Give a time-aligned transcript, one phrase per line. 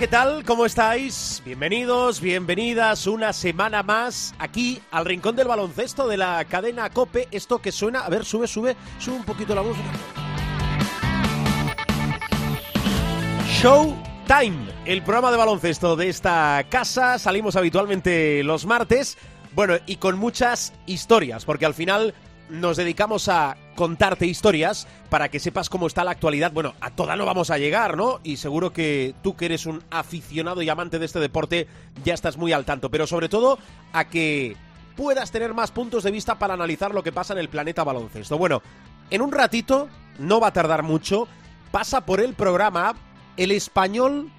[0.00, 0.46] ¿Qué tal?
[0.46, 1.42] ¿Cómo estáis?
[1.44, 7.28] Bienvenidos, bienvenidas una semana más aquí al Rincón del Baloncesto de la cadena Cope.
[7.30, 9.90] Esto que suena, a ver, sube, sube, sube un poquito la música.
[13.60, 13.94] Show
[14.26, 17.18] Time, el programa de baloncesto de esta casa.
[17.18, 19.18] Salimos habitualmente los martes.
[19.52, 22.14] Bueno, y con muchas historias, porque al final
[22.50, 26.52] nos dedicamos a contarte historias para que sepas cómo está la actualidad.
[26.52, 28.20] Bueno, a toda no vamos a llegar, ¿no?
[28.22, 31.68] Y seguro que tú que eres un aficionado y amante de este deporte
[32.04, 33.58] ya estás muy al tanto, pero sobre todo
[33.92, 34.56] a que
[34.96, 38.36] puedas tener más puntos de vista para analizar lo que pasa en el planeta baloncesto.
[38.36, 38.62] Bueno,
[39.10, 41.26] en un ratito, no va a tardar mucho,
[41.70, 42.94] pasa por el programa
[43.36, 44.30] el español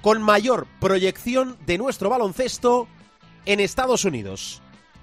[0.00, 2.88] con mayor proyección de nuestro baloncesto
[3.44, 4.62] en Estados Unidos.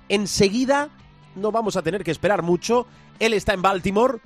[0.09, 0.89] Enseguida
[1.35, 2.87] no vamos a tener que esperar mucho.
[3.19, 4.19] Él está en Baltimore.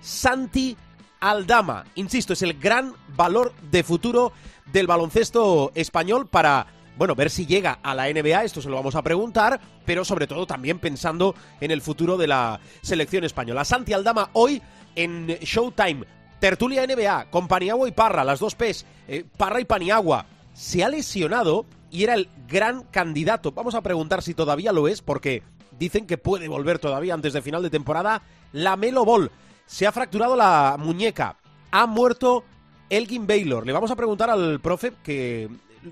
[0.00, 0.76] Santi
[1.20, 1.84] Aldama.
[1.94, 4.32] Insisto, es el gran valor de futuro
[4.72, 6.66] del baloncesto español para,
[6.96, 8.44] bueno, ver si llega a la NBA.
[8.44, 12.28] Esto se lo vamos a preguntar, pero sobre todo también pensando en el futuro de
[12.28, 13.64] la selección española.
[13.64, 14.62] Santi Aldama hoy
[14.94, 16.06] en Showtime.
[16.40, 18.86] Tertulia NBA con Paniagua y Parra, las dos P's.
[19.08, 20.26] Eh, Parra y Paniagua.
[20.54, 23.52] Se ha lesionado y era el gran candidato.
[23.52, 25.42] Vamos a preguntar si todavía lo es, porque
[25.80, 28.22] dicen que puede volver todavía antes de final de temporada.
[28.52, 29.32] La Melo Ball
[29.66, 31.36] se ha fracturado la muñeca.
[31.72, 32.44] Ha muerto
[32.90, 33.66] Elgin Baylor.
[33.66, 35.48] Le vamos a preguntar al profe que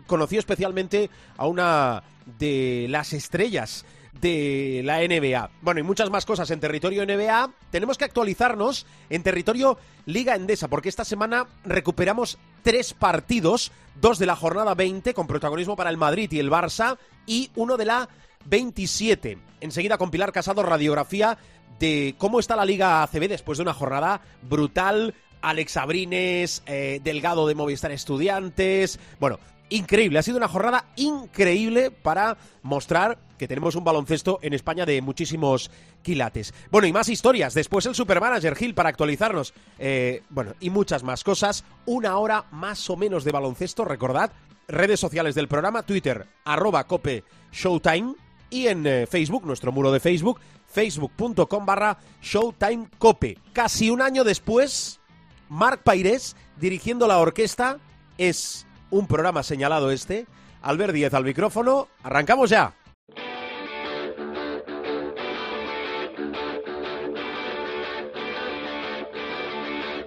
[0.07, 2.03] conoció especialmente a una
[2.39, 3.87] de las estrellas
[4.21, 5.51] de la NBA.
[5.63, 7.51] Bueno, y muchas más cosas en territorio NBA.
[7.71, 14.27] Tenemos que actualizarnos en territorio Liga Endesa, porque esta semana recuperamos tres partidos, dos de
[14.27, 18.09] la jornada 20 con protagonismo para el Madrid y el Barça, y uno de la
[18.47, 19.39] 27.
[19.61, 21.39] Enseguida con Pilar Casado, radiografía
[21.79, 25.15] de cómo está la Liga ACB después de una jornada brutal.
[25.41, 28.99] Alex Abrines, eh, Delgado de Movistar Estudiantes.
[29.21, 29.39] Bueno,
[29.71, 30.19] increíble.
[30.19, 35.71] Ha sido una jornada increíble para mostrar que tenemos un baloncesto en España de muchísimos
[36.03, 36.53] quilates.
[36.71, 37.55] Bueno, y más historias.
[37.55, 39.55] Después el Supermanager Gil para actualizarnos.
[39.79, 41.65] Eh, bueno, y muchas más cosas.
[41.87, 44.33] Una hora más o menos de baloncesto, recordad.
[44.67, 48.15] Redes sociales del programa, Twitter, arroba cope showtime
[48.51, 53.39] y en eh, Facebook, nuestro muro de Facebook, facebook.com barra Showtime Cope.
[53.53, 55.01] Casi un año después,
[55.49, 57.79] Marc Pairés, dirigiendo la orquesta,
[58.17, 60.27] es un programa señalado este.
[60.63, 61.89] Albert Díez al micrófono.
[62.03, 62.75] Arrancamos ya.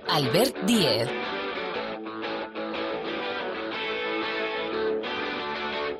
[0.07, 1.09] Albert Díez.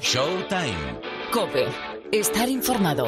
[0.02, 1.00] Showtime.
[1.32, 1.91] Cope.
[2.12, 3.08] Estar informado.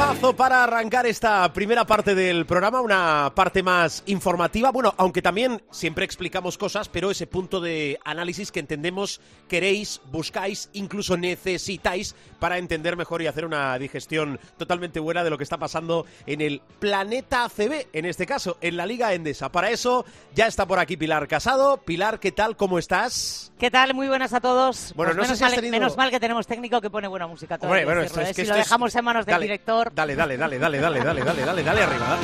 [0.00, 4.70] Temazo para arrancar esta primera parte del programa, una parte más informativa.
[4.70, 10.70] Bueno, aunque también siempre explicamos cosas, pero ese punto de análisis que entendemos, queréis, buscáis,
[10.72, 15.58] incluso necesitáis para entender mejor y hacer una digestión totalmente buena de lo que está
[15.58, 19.52] pasando en el planeta ACB, en este caso, en la Liga Endesa.
[19.52, 21.76] Para eso ya está por aquí Pilar Casado.
[21.76, 22.56] Pilar, ¿qué tal?
[22.56, 23.52] ¿Cómo estás?
[23.58, 23.92] ¿Qué tal?
[23.92, 24.94] Muy buenas a todos.
[24.96, 26.88] Bueno, Pues no sé menos, si has mal, tenido- menos mal que tenemos técnico que
[26.88, 27.58] pone buena música.
[27.58, 29.42] todo Hombre, bueno, esto es que si esto lo es- dejamos en manos del Dale,
[29.44, 29.89] director.
[29.92, 32.16] Dale, dale, dale, dale, dale, dale, dale, dale, dale arriba.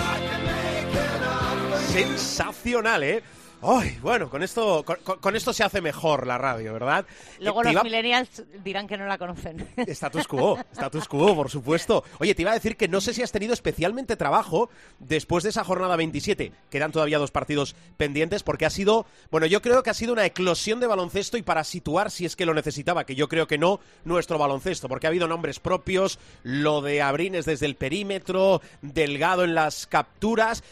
[1.88, 3.22] Sensacional, ¿eh?
[3.62, 7.07] Ay, bueno, con esto, con, esto se hace mejor la radio, ¿verdad?
[7.41, 9.66] Luego los iba- millennials dirán que no la conocen.
[9.86, 12.04] Status quo, status quo, por supuesto.
[12.21, 15.51] Oye, te iba a decir que no sé si has tenido especialmente trabajo después de
[15.51, 16.53] esa jornada 27.
[16.71, 20.27] Quedan todavía dos partidos pendientes porque ha sido, bueno, yo creo que ha sido una
[20.27, 23.59] eclosión de baloncesto y para situar, si es que lo necesitaba, que yo creo que
[23.59, 29.45] no, nuestro baloncesto, porque ha habido nombres propios, lo de Abrines desde el perímetro, Delgado
[29.45, 30.63] en las capturas.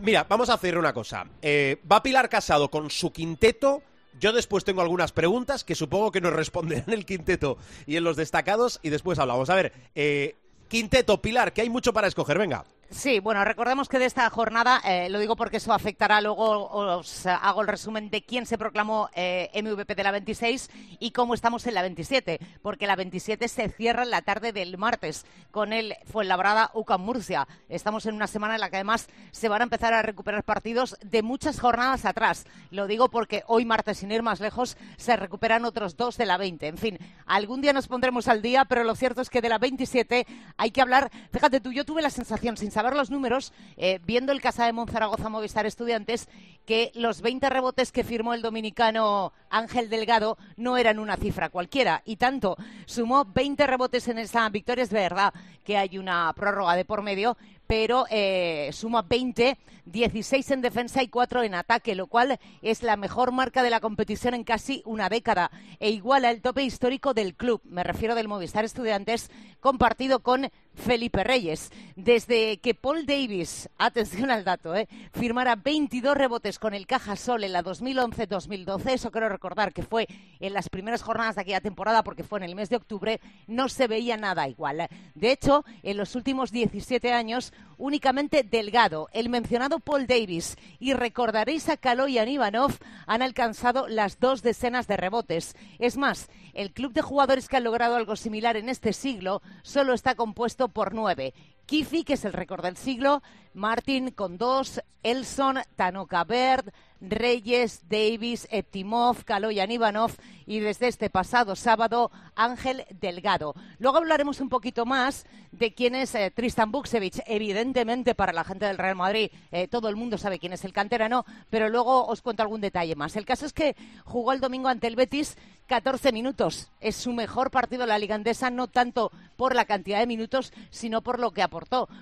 [0.00, 1.26] Mira, vamos a hacer una cosa.
[1.42, 3.82] Eh, va Pilar Casado con su quinteto.
[4.20, 8.16] Yo después tengo algunas preguntas que supongo que nos responderán el quinteto y en los
[8.16, 9.50] destacados y después hablamos.
[9.50, 10.36] A ver, eh,
[10.68, 12.64] quinteto, Pilar, que hay mucho para escoger, venga.
[12.90, 17.26] Sí, bueno, recordemos que de esta jornada, eh, lo digo porque eso afectará, luego os
[17.26, 21.66] hago el resumen de quién se proclamó eh, MVP de la 26 y cómo estamos
[21.66, 25.96] en la 27, porque la 27 se cierra en la tarde del martes con el
[26.06, 27.46] Fuenlabrada UCAM Murcia.
[27.68, 30.96] Estamos en una semana en la que además se van a empezar a recuperar partidos
[31.02, 32.46] de muchas jornadas atrás.
[32.70, 36.38] Lo digo porque hoy martes, sin ir más lejos, se recuperan otros dos de la
[36.38, 36.66] 20.
[36.66, 39.58] En fin, algún día nos pondremos al día, pero lo cierto es que de la
[39.58, 40.26] 27
[40.56, 41.10] hay que hablar.
[41.32, 44.72] Fíjate tú, yo tuve la sensación, sin saber los números, eh, viendo el Casa de
[44.72, 46.28] Monzaragoza Movistar Estudiantes,
[46.64, 52.02] que los 20 rebotes que firmó el dominicano Ángel Delgado no eran una cifra cualquiera.
[52.04, 54.84] Y tanto, sumó 20 rebotes en esa victoria.
[54.84, 55.34] Es verdad
[55.64, 57.36] que hay una prórroga de por medio,
[57.66, 62.96] pero eh, suma 20, 16 en defensa y 4 en ataque, lo cual es la
[62.96, 67.34] mejor marca de la competición en casi una década e iguala el tope histórico del
[67.34, 71.70] club, me refiero del Movistar Estudiantes, compartido con Felipe Reyes.
[71.96, 77.52] Desde que Paul Davis, atención al dato, eh, firmara 22 rebotes con el Cajasol en
[77.52, 80.06] la 2011-2012, eso quiero recordar que fue
[80.40, 83.68] en las primeras jornadas de aquella temporada porque fue en el mes de octubre, no
[83.68, 84.88] se veía nada igual.
[85.14, 91.68] De hecho, en los últimos 17 años, únicamente Delgado, el mencionado Paul Davis y recordaréis
[91.68, 92.72] a Kaloyan Ivanov
[93.06, 95.56] han alcanzado las dos decenas de rebotes.
[95.78, 99.92] Es más, el club de jugadores que han logrado algo similar en este siglo solo
[99.94, 101.34] está compuesto por nueve.
[101.68, 103.22] Kifi, que es el récord del siglo,
[103.52, 110.12] Martin con dos, Elson, Tanoka Bird, Reyes, Davis, Eptimov, Kaloyan Ivanov
[110.46, 113.54] y desde este pasado sábado Ángel Delgado.
[113.78, 117.20] Luego hablaremos un poquito más de quién es eh, Tristan Buksevich.
[117.26, 120.72] Evidentemente para la gente del Real Madrid eh, todo el mundo sabe quién es el
[120.72, 123.14] canterano, pero luego os cuento algún detalle más.
[123.14, 125.36] El caso es que jugó el domingo ante el Betis
[125.68, 126.70] 14 minutos.
[126.80, 130.52] Es su mejor partido en la Liga Andesa, no tanto por la cantidad de minutos,
[130.70, 131.42] sino por lo que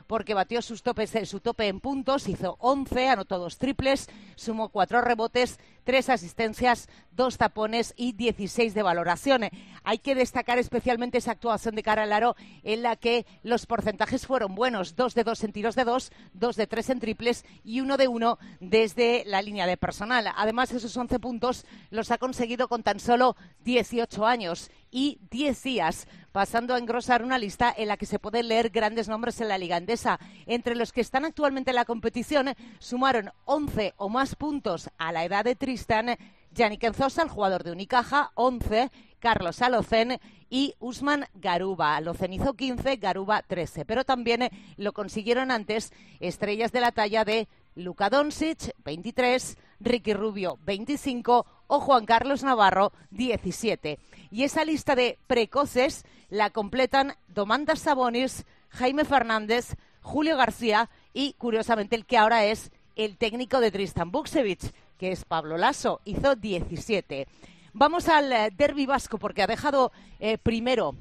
[0.07, 4.69] porque batió sus topes, eh, su tope en puntos, hizo 11, anotó dos triples, sumó
[4.69, 9.43] cuatro rebotes, tres asistencias, dos tapones y 16 de valoración.
[9.85, 12.35] Hay que destacar especialmente esa actuación de cara al aro
[12.65, 16.57] en la que los porcentajes fueron buenos, dos de dos en tiros de dos, dos
[16.57, 20.29] de tres en triples y uno de uno desde la línea de personal.
[20.37, 26.09] Además, esos 11 puntos los ha conseguido con tan solo 18 años y 10 días,
[26.33, 29.59] pasando a engrosar una lista en la que se pueden leer grandes nombres en la
[29.59, 30.19] Liga Andesa.
[30.47, 35.25] Entre los que están actualmente en la competición, sumaron 11 o más puntos a la
[35.25, 36.17] edad de Tristan,
[36.53, 40.19] Yannick Enzosa, el jugador de Unicaja, 11, Carlos Alocen
[40.49, 41.97] y Usman Garuba.
[41.97, 43.85] Alocen hizo 15, Garuba 13.
[43.85, 50.59] Pero también lo consiguieron antes estrellas de la talla de Luka Doncic, 23, Ricky Rubio,
[50.65, 53.99] 25 o Juan Carlos Navarro, 17.
[54.31, 61.97] Y esa lista de precoces la completan Domantas Sabonis, Jaime Fernández, Julio García y, curiosamente,
[61.97, 67.27] el que ahora es el técnico de Tristan Buksevich, que es Pablo Lasso, hizo 17.
[67.73, 70.95] Vamos al eh, derby vasco porque ha dejado eh, primero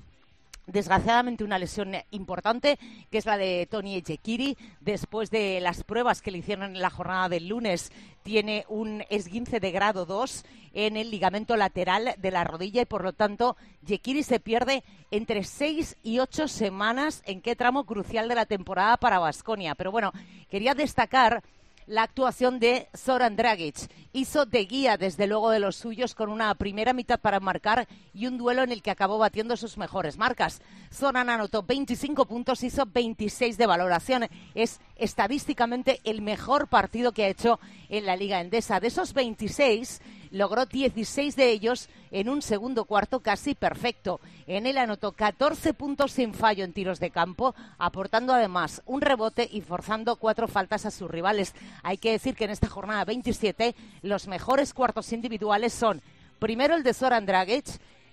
[0.67, 2.79] desgraciadamente una lesión importante,
[3.11, 4.57] que es la de Tony Echekiri.
[4.81, 7.91] Después de las pruebas que le hicieron en la jornada del lunes,
[8.23, 10.43] tiene un esguince de grado 2
[10.73, 13.55] en el ligamento lateral de la rodilla y por lo tanto
[13.85, 18.97] Yekiri se pierde entre 6 y 8 semanas en qué tramo crucial de la temporada
[18.97, 19.75] para Vasconia.
[19.75, 20.11] Pero bueno,
[20.49, 21.43] quería destacar
[21.87, 23.75] la actuación de Zoran Dragic.
[24.13, 28.27] Hizo de guía, desde luego, de los suyos con una primera mitad para marcar y
[28.27, 30.61] un duelo en el que acabó batiendo sus mejores marcas.
[30.91, 34.27] Zoran anotó 25 puntos, hizo 26 de valoración.
[34.53, 38.79] Es estadísticamente el mejor partido que ha hecho en la Liga Endesa.
[38.79, 40.01] De esos 26,
[40.35, 44.19] logró 16 de ellos en un segundo cuarto casi perfecto.
[44.47, 49.47] En él anotó 14 puntos sin fallo en tiros de campo, aportando además un rebote
[49.49, 51.55] y forzando cuatro faltas a sus rivales.
[51.83, 56.01] Hay que decir que en esta jornada 27 los mejores cuartos individuales son
[56.37, 57.65] primero el de Zoran Dragic,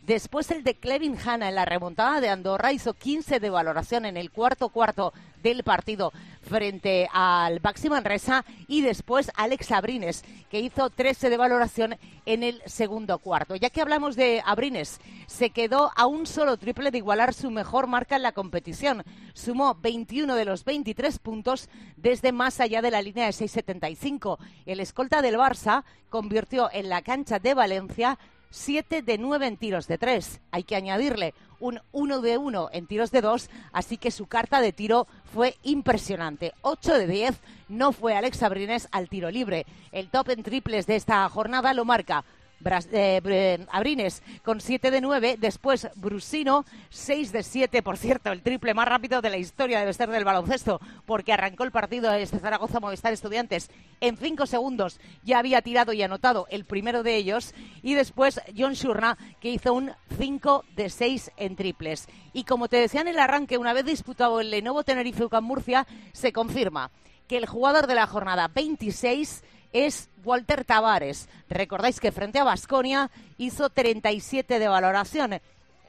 [0.02, 4.16] Después el de Clevin Hanna en la remontada de Andorra hizo 15 de valoración en
[4.16, 5.12] el cuarto cuarto
[5.44, 6.12] del partido
[6.52, 12.60] frente al Baxi Manresa y después Alex Abrines que hizo 13 de valoración en el
[12.66, 13.56] segundo cuarto.
[13.56, 17.86] Ya que hablamos de Abrines, se quedó a un solo triple de igualar su mejor
[17.86, 19.02] marca en la competición.
[19.32, 24.36] Sumó 21 de los 23 puntos desde más allá de la línea de 6.75.
[24.66, 28.18] El escolta del Barça convirtió en la cancha de Valencia
[28.50, 30.42] 7 de 9 en tiros de 3.
[30.50, 31.32] Hay que añadirle
[31.62, 35.56] un 1 de 1 en tiros de 2, así que su carta de tiro fue
[35.62, 36.52] impresionante.
[36.62, 39.64] 8 de 10 no fue Alex Abrines al tiro libre.
[39.92, 42.24] El top en triples de esta jornada lo marca
[42.62, 48.30] Bras- eh, Bre- Abrines con 7 de 9, después Brusino 6 de 7, por cierto,
[48.32, 52.10] el triple más rápido de la historia debe ser del baloncesto, porque arrancó el partido
[52.10, 57.02] de este Zaragoza Movistar Estudiantes en 5 segundos, ya había tirado y anotado el primero
[57.02, 62.08] de ellos, y después John Shurna, que hizo un 5 de 6 en triples.
[62.32, 65.86] Y como te decía en el arranque, una vez disputado el Lenovo Tenerife UCAM Murcia,
[66.12, 66.90] se confirma
[67.28, 69.42] que el jugador de la jornada 26
[69.72, 71.28] es Walter Tavares.
[71.48, 75.40] Recordáis que frente a Basconia hizo 37 de valoración.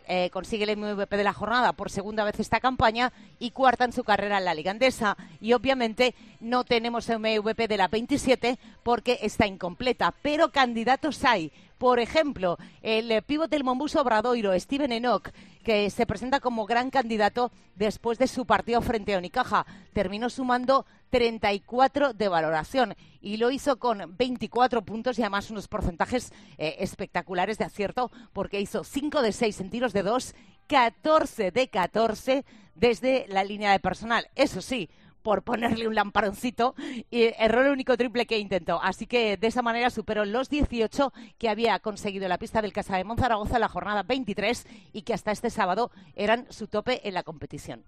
[0.06, 3.94] Eh, consigue el MVP de la jornada por segunda vez esta campaña y cuarta en
[3.94, 5.16] su carrera en la Liga Andesa.
[5.40, 11.52] Y obviamente no tenemos MVP de la 27 porque está incompleta, pero candidatos hay.
[11.84, 15.32] Por ejemplo, el eh, pivote del Mombuso Obradoiro, Steven Enoch,
[15.66, 19.66] que se presenta como gran candidato después de su partido frente a Unicaja.
[19.92, 26.32] Terminó sumando 34 de valoración y lo hizo con 24 puntos y además unos porcentajes
[26.58, 30.36] eh, espectaculares de acierto porque hizo 5 de 6 en tiros de 2,
[30.68, 34.30] 14 de 14 desde la línea de personal.
[34.36, 34.90] Eso sí,
[35.24, 36.76] por ponerle un lamparoncito
[37.10, 38.80] y erró el único triple que intentó.
[38.82, 42.98] Así que de esa manera superó los 18 que había conseguido la pista del Casa
[42.98, 47.16] de Monzaragoza en la jornada 23 y que hasta este sábado eran su tope en
[47.16, 47.84] la competición.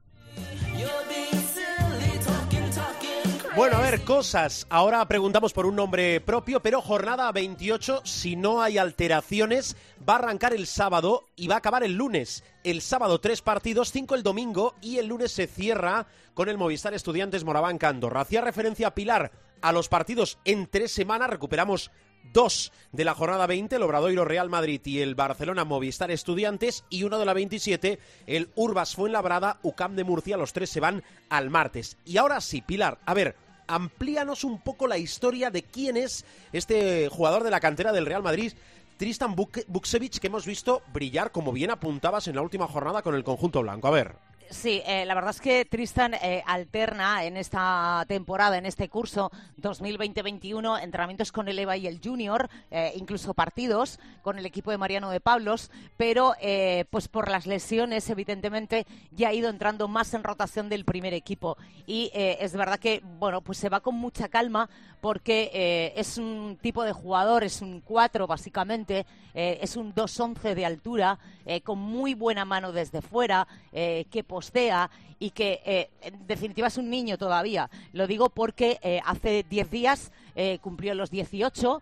[3.56, 4.68] Bueno, a ver, cosas.
[4.70, 10.18] Ahora preguntamos por un nombre propio, pero jornada 28, si no hay alteraciones, va a
[10.18, 12.44] arrancar el sábado y va a acabar el lunes.
[12.66, 16.94] El sábado tres partidos, cinco el domingo y el lunes se cierra con el Movistar
[16.94, 18.22] Estudiantes Moraván Andorra.
[18.22, 19.32] Hacía referencia a Pilar
[19.62, 21.92] a los partidos en tres semanas, recuperamos
[22.34, 27.04] dos de la jornada 20, el Obradoiro Real Madrid y el Barcelona Movistar Estudiantes, y
[27.04, 31.50] uno de la 27, el Urbas Fuenlabrada, UCAM de Murcia, los tres se van al
[31.50, 31.98] martes.
[32.04, 37.10] Y ahora sí, Pilar, a ver, amplíanos un poco la historia de quién es este
[37.10, 38.54] jugador de la cantera del Real Madrid.
[38.98, 43.14] Tristan Buk- Buksevich, que hemos visto brillar, como bien apuntabas en la última jornada con
[43.16, 43.88] el conjunto blanco.
[43.88, 44.16] A ver.
[44.50, 49.32] Sí, eh, la verdad es que Tristan eh, alterna en esta temporada, en este curso
[49.62, 54.78] 2020-21, entrenamientos con el EVA y el Junior, eh, incluso partidos con el equipo de
[54.78, 60.14] Mariano de Pablos, pero eh, pues por las lesiones, evidentemente, ya ha ido entrando más
[60.14, 61.58] en rotación del primer equipo.
[61.86, 64.70] Y eh, es verdad que, bueno, pues se va con mucha calma
[65.02, 70.66] porque eh, es un tipo de jugador, es un 4 básicamente, es un 2-11 de
[70.66, 71.20] altura,
[71.66, 76.90] con muy buena mano desde fuera, que postea y que eh, en definitiva es un
[76.90, 77.70] niño todavía.
[77.94, 81.82] Lo digo porque eh, hace 10 días eh, cumplió los 18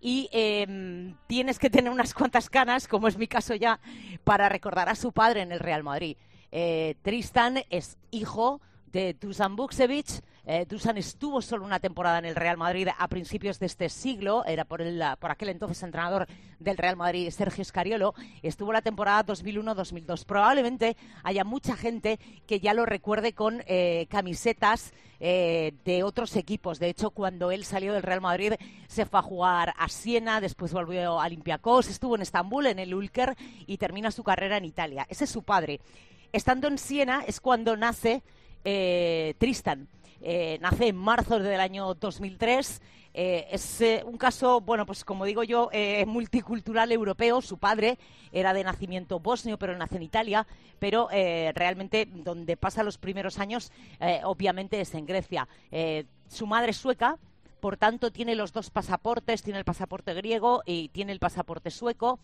[0.00, 3.80] y eh, tienes que tener unas cuantas canas, como es mi caso ya,
[4.24, 6.16] para recordar a su padre en el Real Madrid.
[7.02, 10.20] Tristan es hijo de Dusan Buksevich.
[10.46, 14.44] Eh, Dusan estuvo solo una temporada en el Real Madrid a principios de este siglo,
[14.46, 16.26] era por, el, por aquel entonces entrenador
[16.58, 18.14] del Real Madrid, Sergio Scariolo.
[18.42, 20.24] Estuvo la temporada 2001-2002.
[20.24, 26.78] Probablemente haya mucha gente que ya lo recuerde con eh, camisetas eh, de otros equipos.
[26.78, 28.54] De hecho, cuando él salió del Real Madrid,
[28.88, 32.94] se fue a jugar a Siena, después volvió a Olympiacos, estuvo en Estambul, en el
[32.94, 35.06] Ulker, y termina su carrera en Italia.
[35.08, 35.80] Ese es su padre.
[36.32, 38.22] Estando en Siena es cuando nace
[38.64, 39.88] eh, Tristan.
[40.22, 42.82] Eh, nace en marzo del año 2003.
[43.12, 45.70] Eh, es un caso, bueno, pues como digo yo,
[46.06, 47.40] multicultural europeo.
[47.40, 47.98] Su padre
[48.32, 50.46] era de nacimiento bosnio, pero nace en Italia.
[50.78, 53.72] Pero realmente donde pasa los primeros años,
[54.24, 55.48] obviamente, es en Grecia.
[56.28, 57.18] Su madre es sueca,
[57.60, 62.18] por tanto tiene los dos pasaportes, tiene el pasaporte griego y tiene el pasaporte sueco.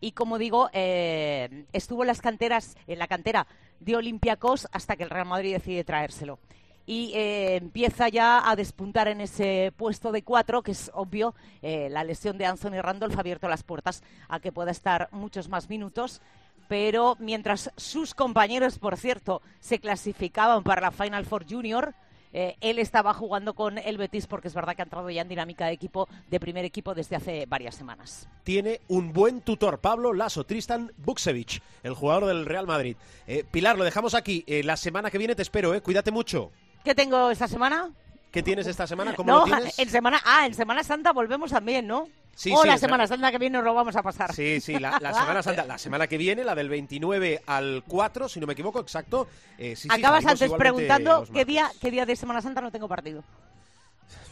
[0.00, 3.46] Y como digo, eh, estuvo en las canteras, en la cantera
[3.80, 6.38] de Olympiacos hasta que el Real Madrid decide traérselo.
[6.86, 11.88] Y eh, empieza ya a despuntar en ese puesto de cuatro, que es obvio, eh,
[11.90, 15.68] la lesión de Anthony Randolph ha abierto las puertas a que pueda estar muchos más
[15.68, 16.22] minutos.
[16.68, 21.94] Pero mientras sus compañeros, por cierto, se clasificaban para la Final Four Junior,
[22.32, 25.28] eh, él estaba jugando con el Betis porque es verdad que ha entrado ya en
[25.28, 28.28] dinámica de equipo, de primer equipo desde hace varias semanas.
[28.44, 32.96] Tiene un buen tutor, Pablo Lasso, Tristan Buksevich, el jugador del Real Madrid.
[33.26, 34.44] Eh, Pilar, lo dejamos aquí.
[34.46, 35.80] Eh, la semana que viene te espero, ¿eh?
[35.80, 36.50] Cuídate mucho.
[36.84, 37.90] ¿Qué tengo esta semana?
[38.30, 39.14] ¿Qué tienes esta semana?
[39.14, 39.78] ¿Cómo no, lo tienes?
[39.78, 42.08] en semana, ah, en Semana Santa volvemos también, ¿no?
[42.38, 43.04] Sí, o sí, la Semana.
[43.08, 44.32] Santa que viene nos lo vamos a pasar.
[44.32, 48.28] Sí, sí, la, la Semana Santa, la semana que viene, la del 29 al 4,
[48.28, 49.26] si no me equivoco, exacto.
[49.58, 53.24] Eh, sí, Acabas antes preguntando qué día, qué día de Semana Santa no tengo partido.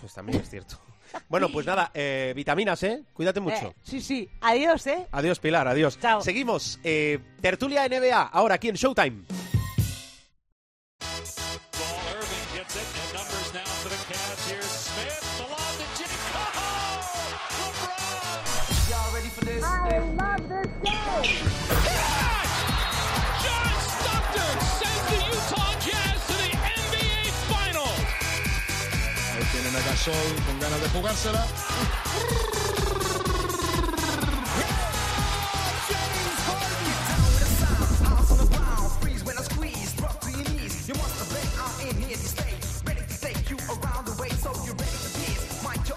[0.01, 0.79] Pues también es cierto.
[1.29, 3.03] Bueno, pues nada, eh, vitaminas, ¿eh?
[3.13, 3.69] Cuídate mucho.
[3.71, 4.31] Eh, sí, sí.
[4.41, 5.09] Adiós, ¿eh?
[5.11, 5.99] Adiós, Pilar, adiós.
[5.99, 6.21] Chao.
[6.21, 6.79] Seguimos.
[6.85, 9.25] eh, tertulia NBA, ahora aquí en Showtime.
[30.07, 31.45] Con ganas de jugársela.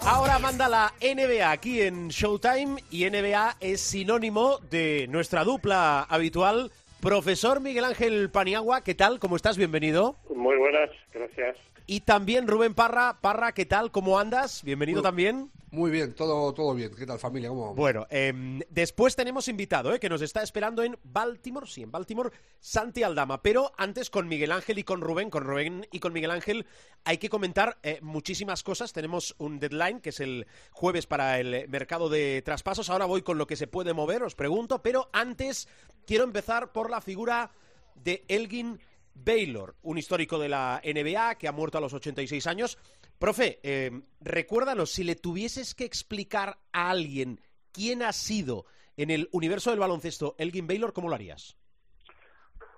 [0.01, 6.71] Ahora manda la NBA aquí en Showtime y NBA es sinónimo de nuestra dupla habitual.
[6.99, 9.19] Profesor Miguel Ángel Paniagua, ¿qué tal?
[9.19, 9.55] ¿Cómo estás?
[9.55, 10.15] Bienvenido.
[10.35, 11.57] Muy buenas, gracias.
[11.91, 13.19] Y también Rubén Parra.
[13.19, 13.89] Parra, ¿qué tal?
[13.89, 14.63] ¿Cómo andas?
[14.63, 15.49] Bienvenido también.
[15.71, 16.91] Muy bien, todo, todo bien.
[16.95, 17.49] ¿Qué tal familia?
[17.49, 17.73] ¿Cómo?
[17.73, 19.99] Bueno, em, después tenemos invitado, ¿eh?
[19.99, 22.29] que nos está esperando en Baltimore, sí, en Baltimore,
[22.59, 23.41] Santi Aldama.
[23.41, 26.67] Pero antes con Miguel Ángel y con Rubén, con Rubén y con Miguel Ángel,
[27.05, 28.93] hay que comentar eh, muchísimas cosas.
[28.93, 32.91] Tenemos un deadline, que es el jueves para el mercado de traspasos.
[32.91, 34.83] Ahora voy con lo que se puede mover, os pregunto.
[34.83, 35.67] Pero antes
[36.05, 37.49] quiero empezar por la figura
[37.95, 38.79] de Elgin
[39.13, 42.77] Baylor, un histórico de la NBA que ha muerto a los 86 años.
[43.19, 47.39] Profe, eh, recuérdanos, si le tuvieses que explicar a alguien
[47.71, 48.65] quién ha sido
[48.97, 51.57] en el universo del baloncesto Elgin Baylor, ¿cómo lo harías?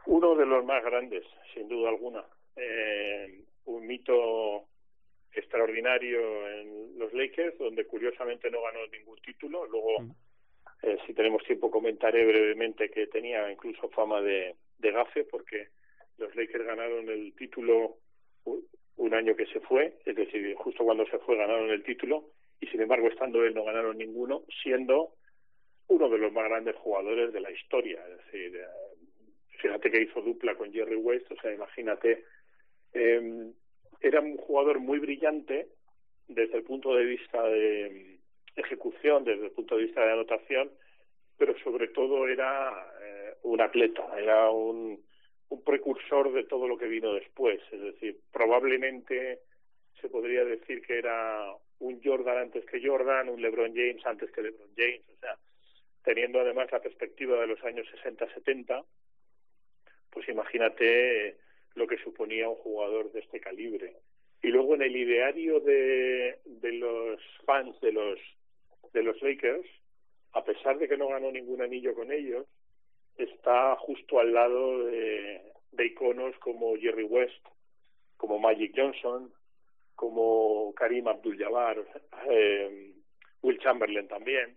[0.05, 1.23] Uno de los más grandes,
[1.53, 2.23] sin duda alguna.
[2.55, 4.65] Eh, un mito
[5.33, 9.65] extraordinario en los Lakers, donde curiosamente no ganó ningún título.
[9.67, 10.13] Luego,
[10.81, 15.69] eh, si tenemos tiempo, comentaré brevemente que tenía incluso fama de, de gafe, porque
[16.21, 17.97] los Lakers ganaron el título
[18.97, 22.67] un año que se fue, es decir, justo cuando se fue ganaron el título, y
[22.67, 25.15] sin embargo, estando él, no ganaron ninguno, siendo
[25.87, 27.99] uno de los más grandes jugadores de la historia.
[28.07, 28.65] Es decir, eh,
[29.59, 32.23] fíjate que hizo dupla con Jerry West, o sea, imagínate.
[32.93, 33.51] eh,
[34.01, 35.67] era un jugador muy brillante
[36.27, 38.17] desde el punto de vista de
[38.55, 40.71] mm, ejecución, desde el punto de vista de anotación,
[41.37, 44.99] pero sobre todo era eh, un atleta, era un,
[45.51, 47.59] un precursor de todo lo que vino después.
[47.71, 49.39] Es decir, probablemente
[49.99, 54.41] se podría decir que era un Jordan antes que Jordan, un LeBron James antes que
[54.41, 55.37] LeBron James, o sea,
[56.03, 58.85] teniendo además la perspectiva de los años 60-70,
[60.09, 61.37] pues imagínate
[61.75, 63.97] lo que suponía un jugador de este calibre.
[64.41, 68.19] Y luego en el ideario de, de los fans de los
[68.93, 69.67] de los Lakers,
[70.31, 72.45] a pesar de que no ganó ningún anillo con ellos,
[73.23, 77.45] está justo al lado de, de iconos como Jerry West,
[78.17, 79.31] como Magic Johnson,
[79.95, 81.77] como Karim Abdul-Jabbar,
[82.29, 82.93] eh,
[83.41, 84.55] Will Chamberlain también.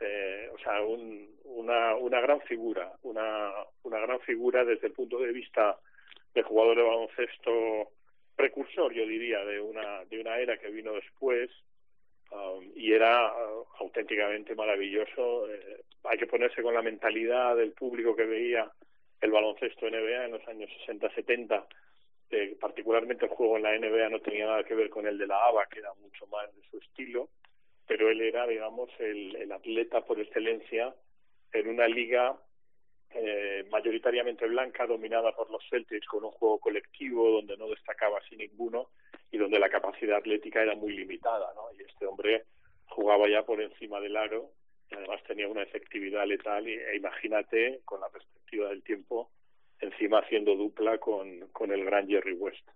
[0.00, 3.50] Eh, o sea, un, una, una gran figura, una,
[3.82, 5.78] una gran figura desde el punto de vista
[6.34, 7.90] de jugador de baloncesto
[8.36, 11.50] precursor, yo diría, de una, de una era que vino después
[12.30, 15.48] um, y era uh, auténticamente maravilloso.
[15.50, 18.70] Eh, hay que ponerse con la mentalidad del público que veía
[19.20, 21.66] el baloncesto NBA en los años 60-70.
[22.30, 25.26] Eh, particularmente el juego en la NBA no tenía nada que ver con el de
[25.26, 27.30] la ABA, que era mucho más de su estilo,
[27.86, 30.94] pero él era, digamos, el, el atleta por excelencia
[31.52, 32.38] en una liga
[33.10, 38.36] eh, mayoritariamente blanca, dominada por los Celtics, con un juego colectivo donde no destacaba así
[38.36, 38.90] ninguno
[39.30, 41.64] y donde la capacidad atlética era muy limitada, ¿no?
[41.78, 42.44] Y este hombre
[42.86, 44.50] jugaba ya por encima del aro
[44.90, 49.30] y además tenía una efectividad letal y, e imagínate, con la perspectiva del tiempo,
[49.80, 52.66] encima haciendo dupla con, con el gran Jerry West.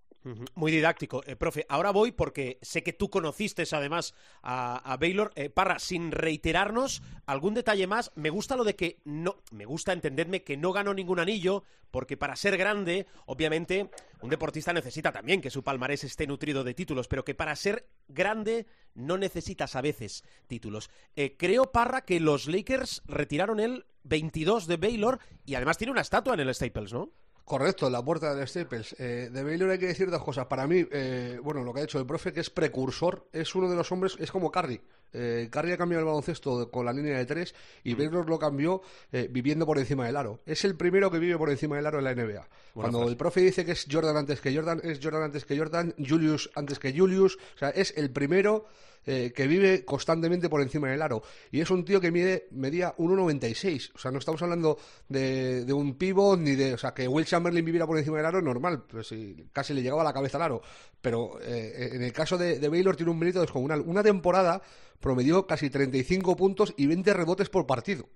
[0.54, 1.22] Muy didáctico.
[1.26, 5.32] Eh, profe, ahora voy porque sé que tú conociste además a, a Baylor.
[5.34, 9.92] Eh, Parra, sin reiterarnos algún detalle más, me gusta lo de que no, me gusta
[9.92, 15.40] entenderme que no ganó ningún anillo, porque para ser grande, obviamente, un deportista necesita también
[15.40, 19.82] que su palmarés esté nutrido de títulos, pero que para ser grande no necesitas a
[19.82, 20.90] veces títulos.
[21.16, 26.00] Eh, creo, Parra, que los Lakers retiraron el 22 de Baylor y además tiene una
[26.00, 27.10] estatua en el Staples, ¿no?
[27.44, 28.94] Correcto, la puerta del Staples.
[28.98, 30.46] Eh, de Baylor hay que decir dos cosas.
[30.46, 33.68] Para mí, eh, bueno, lo que ha dicho el profe, que es precursor, es uno
[33.68, 34.80] de los hombres, es como Curry.
[35.12, 38.80] Eh, Curry ha cambiado el baloncesto con la línea de tres y Baylor lo cambió
[39.10, 40.40] eh, viviendo por encima del aro.
[40.46, 42.48] Es el primero que vive por encima del aro en la NBA.
[42.72, 43.10] Cuando frase.
[43.10, 46.50] el profe dice que es Jordan antes que Jordan, es Jordan antes que Jordan, Julius
[46.54, 47.36] antes que Julius.
[47.54, 48.66] O sea, es el primero
[49.04, 51.22] eh, que vive constantemente por encima del aro.
[51.50, 53.90] Y es un tío que mide, medía 1,96.
[53.94, 56.74] O sea, no estamos hablando de, de un pivot ni de.
[56.74, 58.84] O sea, que Will Chamberlain viviera por encima del aro, normal.
[58.88, 59.12] Pues
[59.52, 60.62] casi le llegaba a la cabeza al aro.
[61.00, 63.80] Pero eh, en el caso de, Baylor tiene un mérito descomunal.
[63.80, 64.62] Una temporada
[65.00, 68.08] promedió casi 35 puntos y 20 rebotes por partido.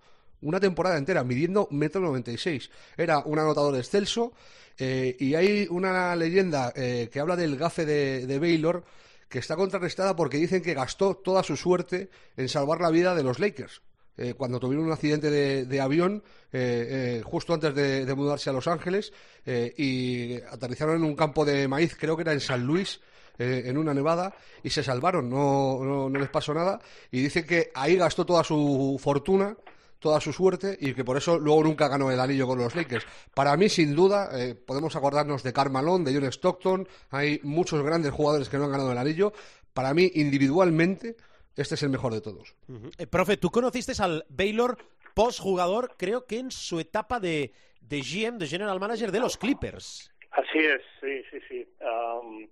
[0.42, 2.60] Una temporada entera, midiendo 1,96 m.
[2.96, 4.32] Era un anotador excelso.
[4.78, 8.84] eh, y hay una leyenda que habla del gafe de, de Baylor
[9.28, 13.22] que está contrarrestada porque dicen que gastó toda su suerte en salvar la vida de
[13.22, 13.82] los Lakers.
[14.18, 18.66] Eh, cuando tuvieron un accidente de, avión eh, eh, justo antes de, mudarse a Los
[18.66, 19.12] Ángeles
[19.44, 23.00] eh, y aterrizaron en un campo de maíz, creo que era en San Luis,
[23.38, 26.80] eh, en una nevada y se salvaron, no, no, no les pasó nada.
[27.10, 29.54] Y dice que ahí gastó toda su fortuna
[29.98, 33.06] toda su suerte y que por eso luego nunca ganó el anillo con los Lakers.
[33.34, 38.12] Para mí, sin duda, eh, podemos acordarnos de Carmalón, de John Stockton, hay muchos grandes
[38.12, 39.32] jugadores que no han ganado el anillo.
[39.72, 41.16] Para mí, individualmente,
[41.56, 42.54] este es el mejor de todos.
[42.98, 44.78] Eh, profe, tú conociste al Baylor
[45.14, 50.12] post-jugador, creo que en su etapa de, de GM, de General Manager de los Clippers.
[50.30, 51.68] Así es, sí, sí, sí.
[51.80, 52.48] Am,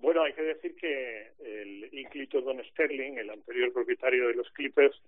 [0.00, 5.00] bueno, hay que decir que el ínclito Don Sterling, el anterior propietario de los Clippers,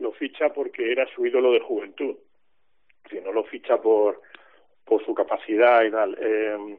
[0.00, 2.16] lo ficha porque era su ídolo de juventud.
[3.08, 4.20] Si no lo ficha por,
[4.84, 6.16] por su capacidad y tal.
[6.20, 6.78] Eh,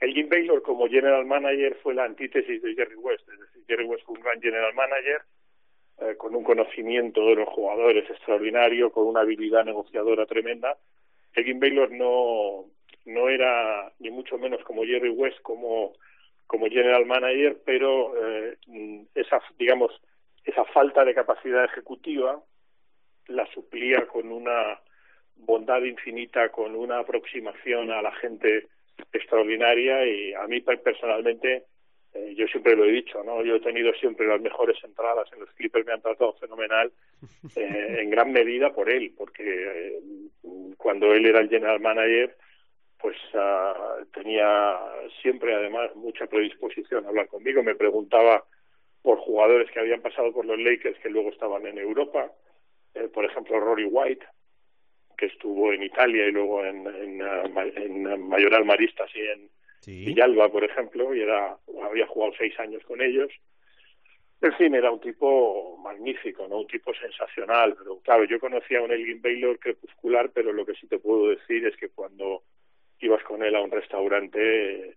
[0.00, 3.28] Elgin Baylor como general manager fue la antítesis de Jerry West.
[3.28, 5.22] Es decir, Jerry West fue un gran general manager
[6.00, 10.78] eh, con un conocimiento de los jugadores extraordinario, con una habilidad negociadora tremenda.
[11.34, 12.64] Elgin Baylor no,
[13.04, 15.92] no era ni mucho menos como Jerry West como,
[16.46, 18.56] como general manager, pero eh,
[19.14, 19.92] esa, digamos,
[20.44, 22.42] esa falta de capacidad ejecutiva
[23.30, 24.80] la suplía con una
[25.36, 28.66] bondad infinita, con una aproximación a la gente
[29.12, 31.64] extraordinaria y a mí per- personalmente
[32.12, 33.42] eh, yo siempre lo he dicho, ¿no?
[33.44, 36.92] Yo he tenido siempre las mejores entradas en los Clippers, me han tratado fenomenal,
[37.56, 40.00] eh, en gran medida por él, porque eh,
[40.76, 42.36] cuando él era el general manager,
[42.98, 44.76] pues ah, tenía
[45.22, 48.44] siempre además mucha predisposición a hablar conmigo, me preguntaba
[49.02, 52.30] por jugadores que habían pasado por los Lakers que luego estaban en Europa,
[52.94, 54.26] eh, por ejemplo Rory White,
[55.16, 59.20] que estuvo en Italia y luego en, en, ah, Ma- en ah, Mayoral Maristas y
[59.20, 59.50] en
[60.04, 63.30] Villalba, por ejemplo, y era había jugado seis años con ellos.
[64.42, 66.60] En fin, era un tipo magnífico, ¿no?
[66.60, 70.74] Un tipo sensacional, pero claro, yo conocía a un Elgin Baylor crepuscular, pero lo que
[70.74, 72.42] sí te puedo decir es que cuando
[73.00, 74.96] ibas con él a un restaurante,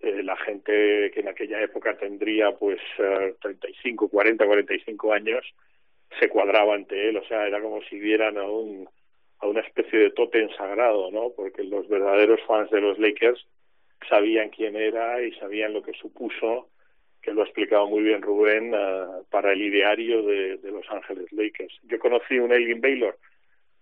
[0.00, 5.44] eh, la gente que en aquella época tendría pues eh, 35, 40, 45 años,
[6.18, 8.88] se cuadraba ante él, o sea, era como si vieran a un
[9.40, 11.30] a una especie de tótem sagrado, ¿no?
[11.36, 13.46] Porque los verdaderos fans de los Lakers
[14.08, 16.68] sabían quién era y sabían lo que supuso,
[17.22, 21.78] que lo ha explicado muy bien Rubén, eh, para el ideario de, Los Ángeles Lakers.
[21.84, 23.16] Yo conocí un Elgin Baylor,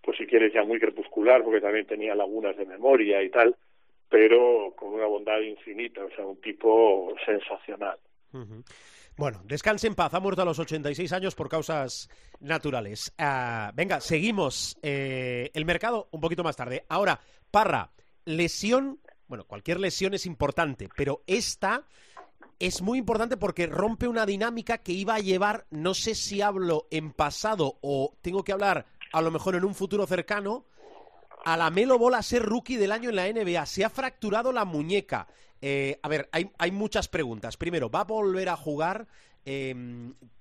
[0.03, 3.57] pues si quieres ya muy crepuscular, porque también tenía lagunas de memoria y tal,
[4.09, 7.99] pero con una bondad infinita, o sea, un tipo sensacional.
[9.17, 10.13] Bueno, descanse en paz.
[10.13, 13.13] Ha muerto a los 86 años por causas naturales.
[13.17, 14.77] Ah, venga, seguimos.
[14.83, 16.85] Eh, el mercado un poquito más tarde.
[16.89, 17.91] Ahora, Parra,
[18.27, 19.01] lesión.
[19.27, 21.85] Bueno, cualquier lesión es importante, pero esta
[22.59, 26.87] es muy importante porque rompe una dinámica que iba a llevar, no sé si hablo
[26.91, 30.67] en pasado o tengo que hablar a lo mejor en un futuro cercano,
[31.45, 33.65] a la Melo Ball a ser rookie del año en la NBA.
[33.67, 35.29] Se ha fracturado la muñeca.
[35.61, 37.57] Eh, a ver, hay, hay muchas preguntas.
[37.57, 39.07] Primero, ¿va a volver a jugar?
[39.45, 39.75] Eh,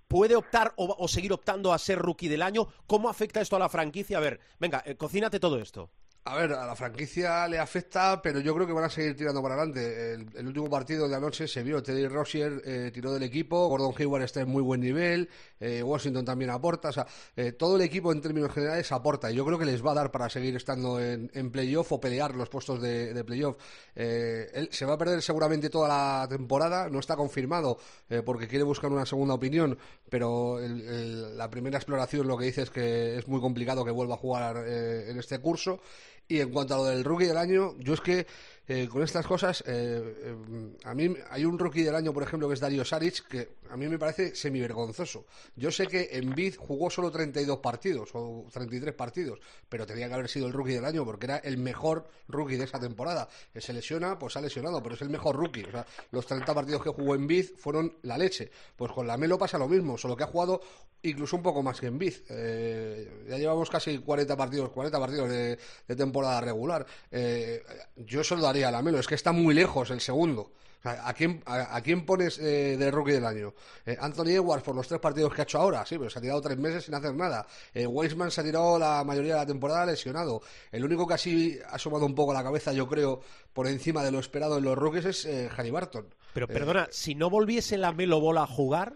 [0.07, 2.67] ¿Puede optar o, o seguir optando a ser rookie del año?
[2.85, 4.17] ¿Cómo afecta esto a la franquicia?
[4.17, 5.89] A ver, venga, eh, cocínate todo esto.
[6.27, 9.43] A ver, a la franquicia le afecta, pero yo creo que van a seguir tirando
[9.43, 10.13] para adelante.
[10.13, 14.23] El, último partido de anoche se vio, Teddy Rozier eh, tiró del equipo, Gordon Hayward
[14.23, 18.11] está en muy buen nivel, eh, Washington también aporta, o sea, eh, todo el equipo
[18.11, 20.99] en términos generales aporta y yo creo que les va a dar para seguir estando
[20.99, 23.57] en, playoff o pelear los puestos de, de playoff.
[23.95, 27.77] Eh, él se va a perder seguramente toda la temporada, no está confirmado
[28.09, 29.77] eh, porque quiere buscar una segunda opinión,
[30.09, 34.15] pero el- la primera exploración lo que dice es que es muy complicado que vuelva
[34.15, 35.81] a jugar eh, en este curso.
[36.27, 38.25] Y en cuanto a lo del rookie del año, yo es que
[38.67, 42.47] eh, con estas cosas, eh, eh, a mí hay un rookie del año, por ejemplo,
[42.47, 45.25] que es Dario Saric, que a mí me parece semivergonzoso.
[45.55, 50.29] Yo sé que Embiid jugó solo 32 partidos o 33 partidos, pero tenía que haber
[50.29, 53.29] sido el rookie del año porque era el mejor rookie de esa temporada.
[53.55, 55.63] Se lesiona, pues ha lesionado, pero es el mejor rookie.
[55.63, 58.49] O sea, los 30 partidos que jugó Embiid fueron la leche.
[58.75, 60.61] Pues con la Melo pasa lo mismo, solo que ha jugado
[61.03, 62.15] incluso un poco más que Embiid.
[62.29, 66.85] Eh, ya llevamos casi 40 partidos, 40 partidos de, de temporada regular.
[67.11, 67.63] Eh,
[67.97, 70.51] yo se lo daría a la Melo, es que está muy lejos el segundo.
[70.83, 73.55] ¿A quién, a, a quién pones eh, de rookie del año?
[73.87, 76.21] Eh, Anthony Edwards por los tres partidos que ha hecho ahora, sí, pero se ha
[76.21, 77.47] tirado tres meses sin hacer nada.
[77.73, 80.43] Eh, Weisman se ha tirado la mayoría de la temporada lesionado.
[80.71, 84.11] El único que así ha asomado un poco la cabeza, yo creo, por encima de
[84.11, 86.13] lo esperado en los rookies es eh, Harry Barton.
[86.35, 88.93] Pero Eh, perdona, si no volviese la Melo Ball a jugar,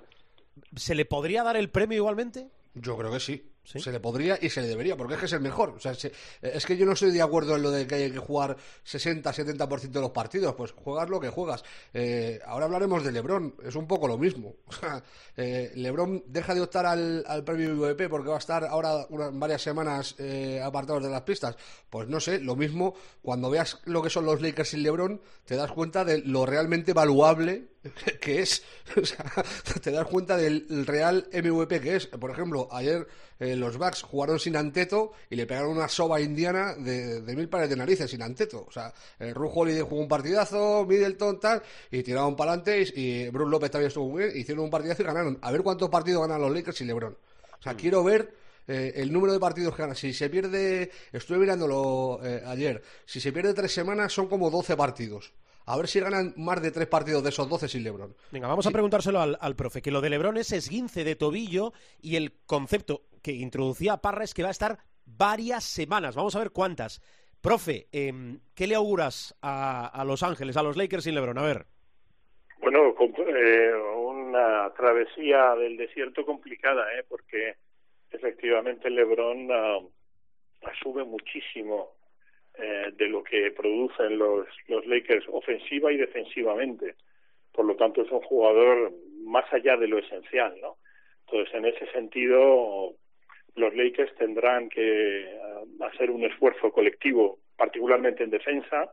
[0.75, 2.49] ¿se le podría dar el premio igualmente?
[2.75, 3.51] Yo creo que sí.
[3.63, 5.69] Se le podría y se le debería, porque es que es el mejor.
[5.69, 8.11] O sea, se- es que yo no estoy de acuerdo en lo de que hay
[8.11, 10.55] que jugar 60-70% de los partidos.
[10.55, 11.63] Pues juegas lo que juegas.
[11.93, 13.55] Eh, ahora hablaremos de Lebron.
[13.63, 14.55] Es un poco lo mismo.
[15.41, 20.15] Eh, Lebron deja de optar al, premio MVP porque va a estar ahora varias semanas
[20.17, 21.55] eh, apartados de las pistas.
[21.89, 22.93] Pues no sé, lo mismo.
[23.21, 26.91] Cuando veas lo que son los Lakers sin Lebron, te das cuenta de lo realmente
[26.91, 27.69] valuable
[28.21, 28.63] que es,
[28.95, 29.25] o sea,
[29.81, 32.07] te das cuenta del real MVP que es.
[32.07, 33.07] Por ejemplo, ayer
[33.39, 37.47] eh, los Bucks jugaron sin Anteto y le pegaron una soba indiana de, de mil
[37.47, 38.65] pares de narices sin Anteto.
[38.67, 43.01] O sea, el Ru Holiday jugó un partidazo, Middleton tal, y tiraron para adelante y,
[43.01, 45.37] y Bruce López también estuvo muy bien, hicieron un partidazo y ganaron.
[45.41, 47.17] A ver cuántos partidos ganan los Lakers y LeBron.
[47.59, 48.33] O sea, quiero ver
[48.67, 49.95] eh, el número de partidos que ganan.
[49.95, 54.77] Si se pierde, estuve mirándolo eh, ayer, si se pierde tres semanas son como 12
[54.77, 55.33] partidos.
[55.65, 58.15] A ver si ganan más de tres partidos de esos 12 sin LeBron.
[58.31, 61.73] Venga, vamos a preguntárselo al, al profe, que lo de Lebron es esguince de tobillo
[62.01, 66.15] y el concepto que introducía Parra es que va a estar varias semanas.
[66.15, 67.01] Vamos a ver cuántas.
[67.41, 71.37] Profe, em, ¿qué le auguras a, a Los Ángeles, a los Lakers sin Lebron?
[71.37, 71.65] A ver.
[72.61, 72.93] Bueno,
[73.39, 77.05] eh, una travesía del desierto complicada, ¿eh?
[77.07, 77.55] porque
[78.11, 79.79] efectivamente LeBron ah,
[80.63, 81.95] asume muchísimo
[82.61, 86.95] eh, de lo que producen los, los Lakers ofensiva y defensivamente.
[87.51, 88.91] Por lo tanto, es un jugador
[89.23, 90.77] más allá de lo esencial, ¿no?
[91.25, 92.95] Entonces, en ese sentido,
[93.55, 98.91] los Lakers tendrán que ah, hacer un esfuerzo colectivo, particularmente en defensa,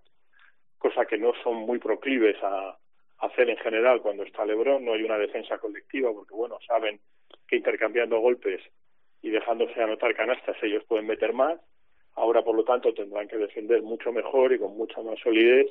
[0.78, 2.76] cosa que no son muy proclives a,
[3.18, 7.00] hacer en general cuando está LeBron, no hay una defensa colectiva porque bueno, saben
[7.48, 8.60] que intercambiando golpes
[9.22, 11.58] y dejándose anotar canastas ellos pueden meter más.
[12.16, 15.70] Ahora, por lo tanto, tendrán que defender mucho mejor y con mucha más solidez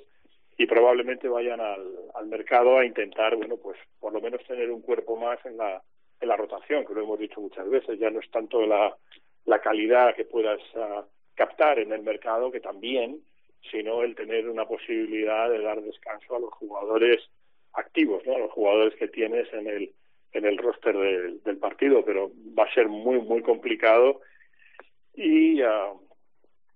[0.58, 4.82] y probablemente vayan al, al mercado a intentar, bueno, pues por lo menos tener un
[4.82, 5.82] cuerpo más en la
[6.22, 8.96] en la rotación, que lo hemos dicho muchas veces, ya no es tanto la,
[9.46, 13.20] la calidad que puedas ah, captar en el mercado, que también,
[13.72, 17.22] sino el tener una posibilidad de dar descanso a los jugadores
[17.74, 18.36] activos, ¿no?
[18.36, 19.92] a los jugadores que tienes en el
[20.32, 24.22] en el roster del, del partido, pero va a ser muy muy complicado
[25.14, 25.94] y ah,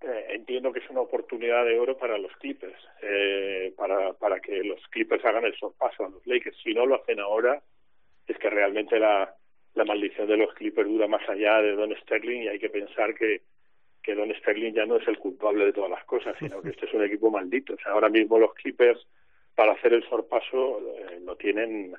[0.02, 4.64] eh, entiendo que es una oportunidad de oro para los Clippers, eh, para para que
[4.64, 6.58] los Clippers hagan el sorpaso a los Lakers.
[6.64, 7.62] Si no lo hacen ahora,
[8.28, 9.36] es que realmente la
[9.76, 13.14] la maldición de los Clippers dura más allá de Don Sterling y hay que pensar
[13.14, 13.42] que
[14.02, 16.86] que Don Sterling ya no es el culpable de todas las cosas, sino que este
[16.86, 17.74] es un equipo maldito.
[17.74, 19.06] O sea, ahora mismo los Clippers,
[19.56, 21.94] para hacer el sorpaso, eh, lo tienen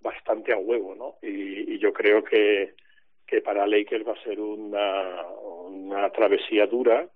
[0.00, 1.16] bastante a huevo, ¿no?
[1.22, 2.74] Y, y yo creo que,
[3.26, 5.26] que para Lakers va a ser una,
[5.66, 7.08] una travesía dura,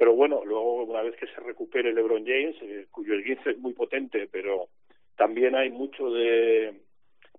[0.00, 3.74] pero bueno, luego una vez que se recupere LeBron James, eh, cuyo esguince es muy
[3.74, 4.68] potente, pero
[5.14, 6.72] también hay mucho de,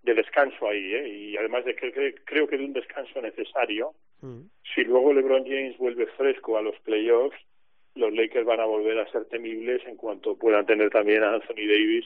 [0.03, 1.07] de descanso ahí, ¿eh?
[1.09, 3.93] y además de que que- creo que de un descanso necesario,
[4.75, 7.35] si luego LeBron James vuelve fresco a los playoffs,
[7.95, 11.65] los Lakers van a volver a ser temibles en cuanto puedan tener también a Anthony
[11.67, 12.05] Davis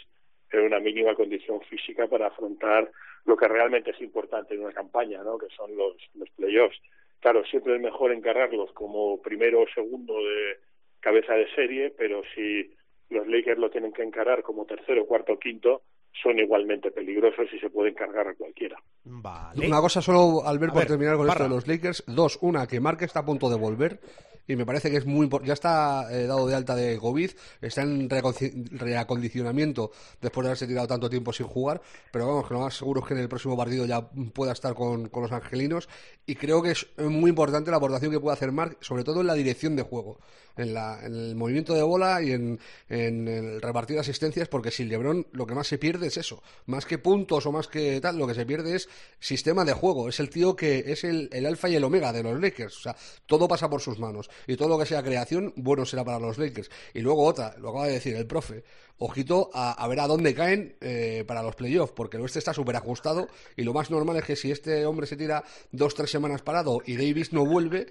[0.53, 2.89] en una mínima condición física para afrontar
[3.25, 5.37] lo que realmente es importante en una campaña, ¿no?
[5.37, 6.79] que son los, los playoffs.
[7.25, 10.59] Claro, siempre es mejor encargarlos como primero o segundo de
[10.99, 12.71] cabeza de serie, pero si
[13.09, 15.81] los Lakers lo tienen que encarar como tercero, cuarto o quinto,
[16.21, 18.77] son igualmente peligrosos y se pueden cargar a cualquiera.
[19.05, 19.65] Vale.
[19.65, 21.45] Una cosa solo, al ver A por ver, terminar con Parra.
[21.45, 22.03] esto de los Lakers.
[22.05, 23.97] Dos, una, que Mark está a punto de volver
[24.47, 25.47] y me parece que es muy importante.
[25.47, 27.31] Ya está eh, dado de alta de COVID,
[27.61, 31.81] está en reacondicionamiento después de haberse tirado tanto tiempo sin jugar,
[32.11, 34.73] pero vamos, que lo más seguro es que en el próximo partido ya pueda estar
[34.73, 35.89] con, con los angelinos
[36.25, 39.27] y creo que es muy importante la aportación que puede hacer Mark, sobre todo en
[39.27, 40.19] la dirección de juego,
[40.57, 44.89] en, la, en el movimiento de bola y en, en el repartir asistencias, porque sin
[44.89, 48.17] LeBron lo que más se pierde es eso, más que puntos o más que tal,
[48.17, 51.45] lo que se pierde es sistema de juego, es el tío que es el, el
[51.45, 54.55] alfa y el omega de los Lakers, o sea, todo pasa por sus manos y
[54.55, 56.69] todo lo que sea creación, bueno será para los Lakers.
[56.93, 58.63] Y luego otra, lo acaba de decir el profe,
[58.97, 62.75] ojito a, ver a dónde caen eh, para los playoffs, porque el oeste está súper
[62.75, 66.41] ajustado y lo más normal es que si este hombre se tira dos, tres semanas
[66.41, 67.87] parado y Davis no vuelve,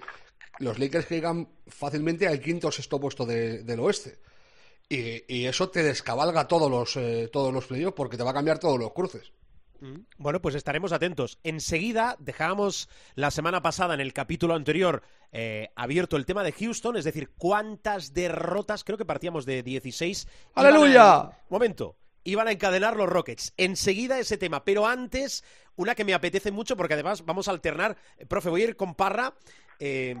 [0.59, 4.17] los Lakers llegan fácilmente al quinto o sexto puesto de- del oeste.
[4.87, 8.35] Y, y eso te descabalga todos los, eh, todos los playoffs porque te va a
[8.35, 9.31] cambiar todos los cruces.
[10.17, 11.39] Bueno, pues estaremos atentos.
[11.43, 16.97] Enseguida dejábamos la semana pasada en el capítulo anterior eh, abierto el tema de Houston,
[16.97, 20.27] es decir, cuántas derrotas, creo que partíamos de 16.
[20.55, 21.13] iban ¡Aleluya!
[21.15, 23.53] a- momento, iban a encadenar los Rockets.
[23.57, 25.43] Enseguida ese tema, pero antes
[25.75, 27.97] una que me apetece mucho porque además vamos a alternar.
[28.17, 29.33] Eh, profe, voy a ir con Parra.
[29.79, 30.15] Eh,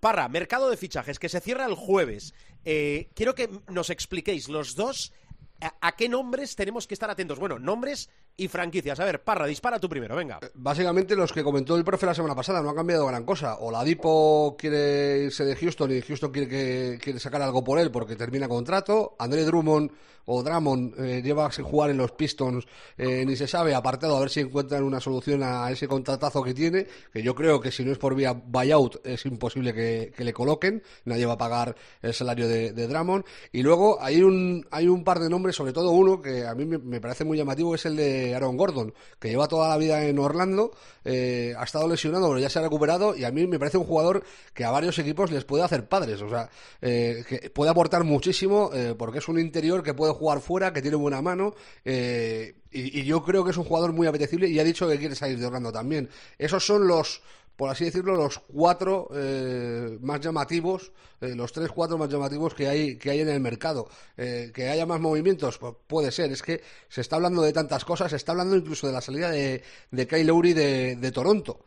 [0.00, 2.34] Parra, mercado de fichajes que se cierra el jueves.
[2.64, 5.12] Eh, quiero que nos expliquéis los dos
[5.60, 7.38] a, a qué nombres tenemos que estar atentos.
[7.40, 8.98] Bueno, nombres y franquicias.
[9.00, 10.38] A ver, Parra, dispara tú primero, venga.
[10.54, 13.56] Básicamente los que comentó el profe la semana pasada, no ha cambiado gran cosa.
[13.56, 18.14] Oladipo quiere irse de Houston y Houston quiere, que, quiere sacar algo por él porque
[18.16, 19.16] termina contrato.
[19.18, 19.90] André Drummond
[20.30, 22.66] o Drummond eh, lleva sin jugar en los Pistons,
[22.98, 26.52] eh, ni se sabe, apartado a ver si encuentran una solución a ese contratazo que
[26.52, 30.24] tiene, que yo creo que si no es por vía buyout es imposible que, que
[30.24, 33.24] le coloquen, nadie va a pagar el salario de, de Drummond.
[33.52, 36.66] Y luego hay un, hay un par de nombres, sobre todo uno que a mí
[36.66, 39.76] me, me parece muy llamativo, que es el de Aaron Gordon, que lleva toda la
[39.76, 40.72] vida en Orlando,
[41.04, 43.84] eh, ha estado lesionado, pero ya se ha recuperado y a mí me parece un
[43.84, 44.22] jugador
[44.54, 48.70] que a varios equipos les puede hacer padres, o sea, eh, que puede aportar muchísimo
[48.72, 53.00] eh, porque es un interior que puede jugar fuera, que tiene buena mano eh, y,
[53.00, 55.38] y yo creo que es un jugador muy apetecible y ha dicho que quiere salir
[55.38, 56.08] de Orlando también.
[56.36, 57.22] Esos son los
[57.58, 62.68] por así decirlo, los cuatro eh, más llamativos, eh, los tres, cuatro más llamativos que
[62.68, 63.88] hay, que hay en el mercado.
[64.16, 66.30] Eh, que haya más movimientos, pues puede ser.
[66.30, 69.32] Es que se está hablando de tantas cosas, se está hablando incluso de la salida
[69.32, 71.58] de, de Kyle Lowry de, de Toronto.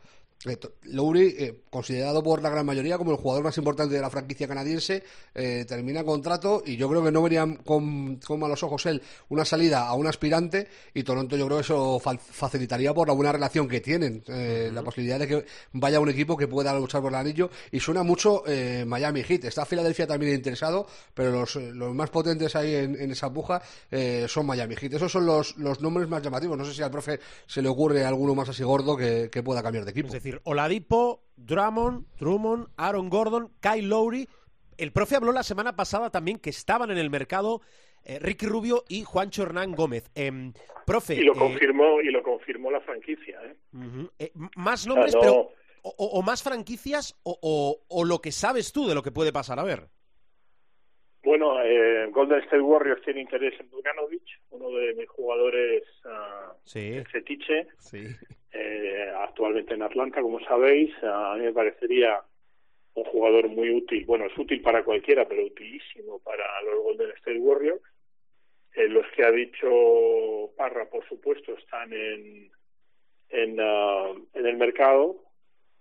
[0.82, 4.48] Lowry, eh, considerado por la gran mayoría como el jugador más importante de la franquicia
[4.48, 9.00] canadiense, eh, termina contrato y yo creo que no verían con, con malos ojos él
[9.28, 13.14] una salida a un aspirante y Toronto yo creo que eso fa- facilitaría por la
[13.14, 17.02] buena relación que tienen, eh, la posibilidad de que vaya un equipo que pueda luchar
[17.02, 18.42] por el anillo y suena mucho
[18.86, 19.44] Miami Heat.
[19.44, 24.26] Está Filadelfia también interesado, pero los, los más potentes ahí en, en esa puja eh,
[24.28, 24.94] son Miami Heat.
[24.94, 26.58] Esos son los, los nombres más llamativos.
[26.58, 29.62] No sé si al profe se le ocurre alguno más así gordo que, que pueda
[29.62, 30.08] cambiar de equipo.
[30.08, 34.28] Es decir, Oladipo, Drummond, Drummond, Aaron Gordon, Kyle Lowry.
[34.78, 37.60] El profe habló la semana pasada también que estaban en el mercado
[38.04, 40.10] eh, Ricky Rubio y Juancho Hernán Gómez.
[40.14, 40.52] Em,
[40.86, 43.38] profe, Y lo eh, confirmó y lo confirmó la franquicia.
[43.72, 44.08] m-
[44.56, 45.50] más sea, nombres, no- pero
[45.84, 49.58] o, más franquicias o, o- o lo que sabes tú de lo que puede pasar.
[49.58, 49.88] A ver.
[51.24, 51.54] Bueno,
[52.12, 58.04] Golden State Warriors tiene interés en Bogdanovic, uno de mis jugadores ah, Sí, fetiche, sí.
[58.52, 60.92] Eh, actualmente en Atlanta, como sabéis.
[61.02, 62.20] A mí me parecería
[62.94, 64.04] un jugador muy útil.
[64.04, 67.82] Bueno, es útil para cualquiera, pero utilísimo para los Golden State Warriors.
[68.74, 72.50] Eh, los que ha dicho Parra, por supuesto, están en,
[73.30, 75.16] en, ah, en el mercado,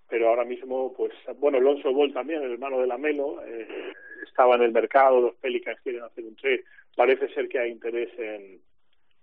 [0.10, 3.94] pero ahora mismo, pues, bueno, Alonso Ball también, el hermano de Lamelo, eh,
[4.28, 6.66] estaba en el mercado, los Pelicans quieren hacer un trade.
[6.96, 8.62] Parece ser que hay interés en,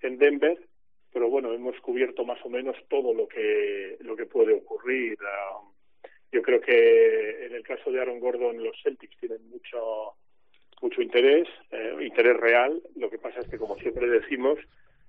[0.00, 0.58] en Denver,
[1.12, 5.18] pero bueno, hemos cubierto más o menos todo lo que, lo que puede ocurrir.
[5.22, 5.60] Ah,
[6.30, 10.14] yo creo que en el caso de Aaron Gordon, los Celtics tienen mucho
[10.80, 12.80] mucho interés, eh, interés real.
[12.96, 14.58] Lo que pasa es que, como siempre decimos,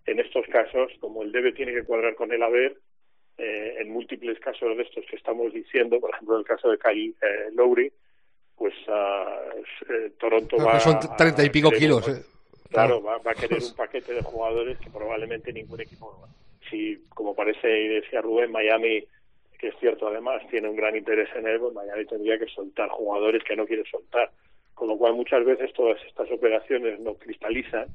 [0.06, 2.78] en estos casos, como el debe tiene que cuadrar con el haber,
[3.38, 6.78] eh, en múltiples casos de estos que estamos diciendo, por ejemplo, en el caso de
[6.78, 7.92] Kyle eh, Lowry,
[8.58, 12.06] pues eh, Toronto Claro, va son treinta y pico kilos.
[12.70, 16.28] Claro, va, va a querer un paquete de jugadores que probablemente ningún equipo,
[16.70, 19.04] si como parece y decía Rubén, Miami,
[19.58, 22.90] que es cierto además, tiene un gran interés en él, pues Miami tendría que soltar
[22.90, 24.32] jugadores que no quiere soltar.
[24.76, 27.88] Con lo cual muchas veces todas estas operaciones no cristalizan,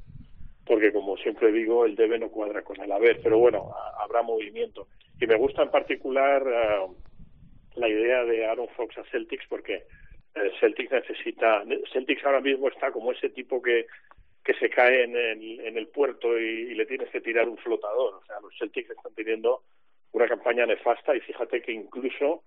[0.65, 4.21] porque como siempre digo, el debe no cuadra con el haber, pero bueno, ha- habrá
[4.21, 4.87] movimiento.
[5.19, 6.85] Y me gusta en particular ah,
[7.75, 9.83] la idea de Aaron Fox a Celtics porque
[10.35, 13.87] eh, Celtics necesita Celtics ahora mismo está como ese tipo que
[14.45, 18.13] que se cae en el, en el puerto y, le tienes que tirar un flotador
[18.13, 19.63] o sea los Celtics están teniendo
[20.11, 22.43] una campaña nefasta y fíjate que incluso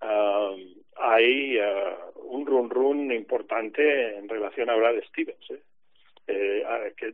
[0.00, 0.54] ah,
[0.96, 5.62] hay ah, un run run importante en relación a Brad Stevens ¿eh?
[6.28, 7.12] Eh, que,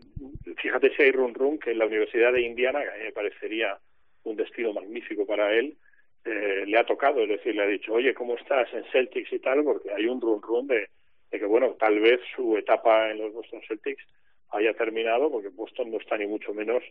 [0.57, 3.12] fíjate si hay run run que en la Universidad de Indiana que a mí me
[3.12, 3.79] parecería
[4.25, 5.77] un destino magnífico para él
[6.25, 9.40] eh, le ha tocado, es decir, le ha dicho, oye, ¿cómo estás en Celtics y
[9.40, 9.64] tal?
[9.64, 10.88] Porque hay un run run de
[11.31, 14.05] que, bueno, tal vez su etapa en los Boston Celtics
[14.52, 16.82] haya terminado, porque Boston no está ni mucho menos,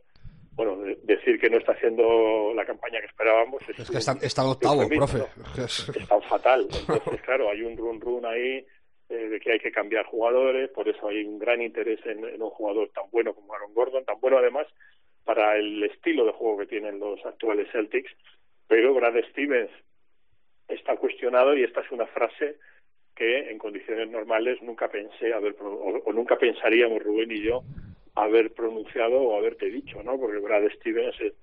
[0.53, 3.97] bueno, de- decir que no está haciendo la campaña que esperábamos es, Es que
[4.27, 5.19] está, octavo, profe.
[5.19, 6.21] ¿no?
[6.29, 6.67] Fatal.
[6.71, 8.65] Entonces, claro, hay un run run ahí
[9.09, 12.41] eh, de que hay que cambiar jugadores, por eso hay un gran interés en, en
[12.41, 14.67] un jugador tan bueno como Aaron Gordon, tan bueno además
[15.23, 18.11] para el estilo de juego que tienen los actuales Celtics,
[18.67, 19.69] pero Brad Stevens
[20.67, 22.57] está cuestionado y esta es una frase
[23.15, 27.63] que en condiciones normales nunca pensé haber o, o nunca pensaríamos Rubén y yo
[28.15, 30.19] haber pronunciado o haberte dicho, ¿no?
[30.19, 31.33] Porque Brad Stevens eh,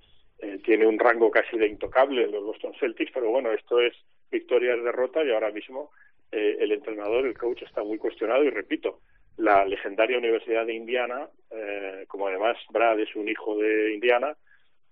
[0.40, 3.94] eh, tiene un rango casi de intocable en los Boston Celtics, pero bueno, esto es
[4.30, 5.90] victoria y derrota y ahora mismo
[6.30, 9.00] eh, el entrenador, el coach está muy cuestionado y repito,
[9.36, 14.36] la legendaria Universidad de Indiana, eh, como además Brad es un hijo de Indiana,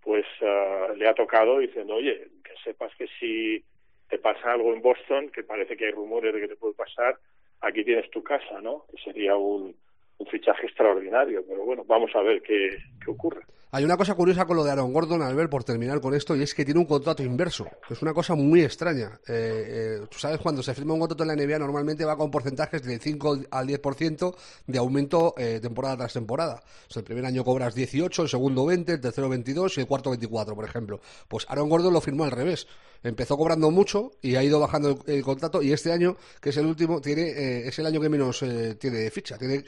[0.03, 3.62] pues ah, le ha tocado diciendo, oye, que sepas que si
[4.09, 7.19] te pasa algo en Boston, que parece que hay rumores de que te puede pasar,
[7.61, 8.85] aquí tienes tu casa, ¿no?
[8.91, 9.75] Que sería un,
[10.19, 11.45] un fichaje extraordinario.
[11.47, 12.71] Pero bueno, vamos a ver qué,
[13.05, 13.43] qué ocurre.
[13.73, 16.43] Hay una cosa curiosa con lo de Aaron Gordon, Albert, por terminar con esto, y
[16.43, 19.21] es que tiene un contrato inverso, es una cosa muy extraña.
[19.29, 22.31] Eh, eh, Tú sabes, cuando se firma un contrato en la NBA normalmente va con
[22.31, 24.35] porcentajes del 5 al 10%
[24.67, 26.62] de aumento eh, temporada tras temporada.
[26.89, 29.87] O sea, el primer año cobras 18, el segundo 20, el tercero 22 y el
[29.87, 31.01] cuarto 24, por ejemplo.
[31.29, 32.69] Pues Aaron Gordon lo firmó al revés.
[33.03, 36.67] Empezó cobrando mucho y ha ido bajando el, contrato y este año, que es el
[36.67, 39.39] último, tiene eh, es el año que menos eh, tiene ficha.
[39.39, 39.64] Tiene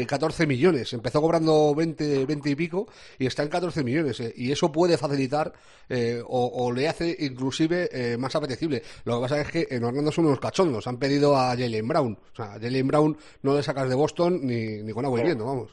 [0.00, 0.92] eh, 14 millones.
[0.92, 2.86] Empezó cobrando 20, 20 y pico
[3.18, 4.20] y está en 14 millones.
[4.20, 5.52] eh, y eso puede facilitar
[5.88, 8.82] eh, o, o le hace inclusive eh, más apetecible.
[9.04, 10.86] Lo que pasa es que en Orlando son unos cachondos.
[10.86, 12.18] Han pedido a Jalen Brown.
[12.32, 15.70] O sea, Jalen Brown no le sacas de Boston ni, ni con agua hirviendo, vamos.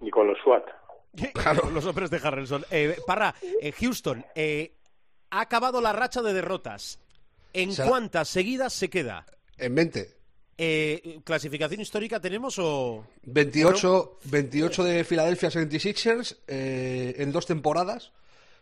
[0.00, 0.64] Ni con los SWAT.
[1.72, 2.64] Los hombres de Harrelson.
[2.70, 4.74] Eh, Parra, eh, Houston, eh,
[5.30, 7.00] ha acabado la racha de derrotas.
[7.52, 9.24] ¿En cuántas seguidas se queda?
[9.58, 10.08] En 20.
[10.56, 13.06] Eh, ¿Clasificación histórica tenemos o...?
[13.24, 18.12] 28, 28 de Philadelphia 76ers eh, en dos temporadas.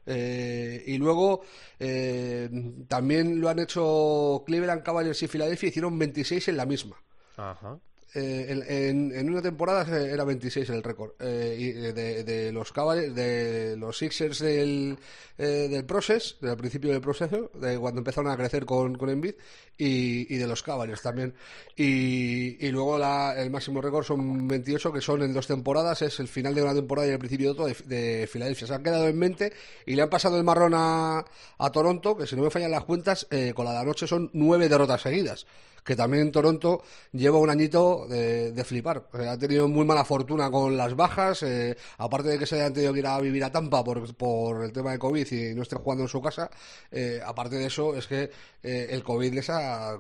[0.06, 1.42] Eh, y luego
[1.78, 2.48] eh,
[2.88, 6.96] también lo han hecho Cleveland Cavaliers y Philadelphia, hicieron 26 en la misma.
[7.36, 7.78] Ajá.
[8.14, 11.12] Eh, en, en- una temporada era 26 el récord.
[11.20, 11.92] Eh,
[12.24, 14.98] de, los Cavaliers, de los Sixers del,
[15.38, 19.34] eh, del principio del proceso, de cuando empezaron a crecer con, con Embiid,
[19.78, 21.34] y, y de los Cavaliers también.
[21.74, 26.20] Y, y luego la- el máximo récord son 28, que son en dos temporadas, es
[26.20, 28.66] el final de una temporada y el principio de otra de, de Filadelfia.
[28.66, 29.52] Se han quedado en mente
[29.86, 31.24] y le han pasado el marrón a,
[31.58, 34.28] a Toronto, que si no me fallan las cuentas, eh, con la de anoche son
[34.34, 35.46] nueve derrotas seguidas
[35.84, 39.08] que también Toronto lleva un añito de, de flipar.
[39.12, 42.92] Ha tenido muy mala fortuna con las bajas, eh, aparte de que se hayan tenido
[42.92, 45.78] que ir a vivir a Tampa por, por el tema de COVID y no estén
[45.78, 46.50] jugando en su casa,
[46.90, 48.30] eh, aparte de eso es que
[48.62, 49.98] eh, el COVID les ha,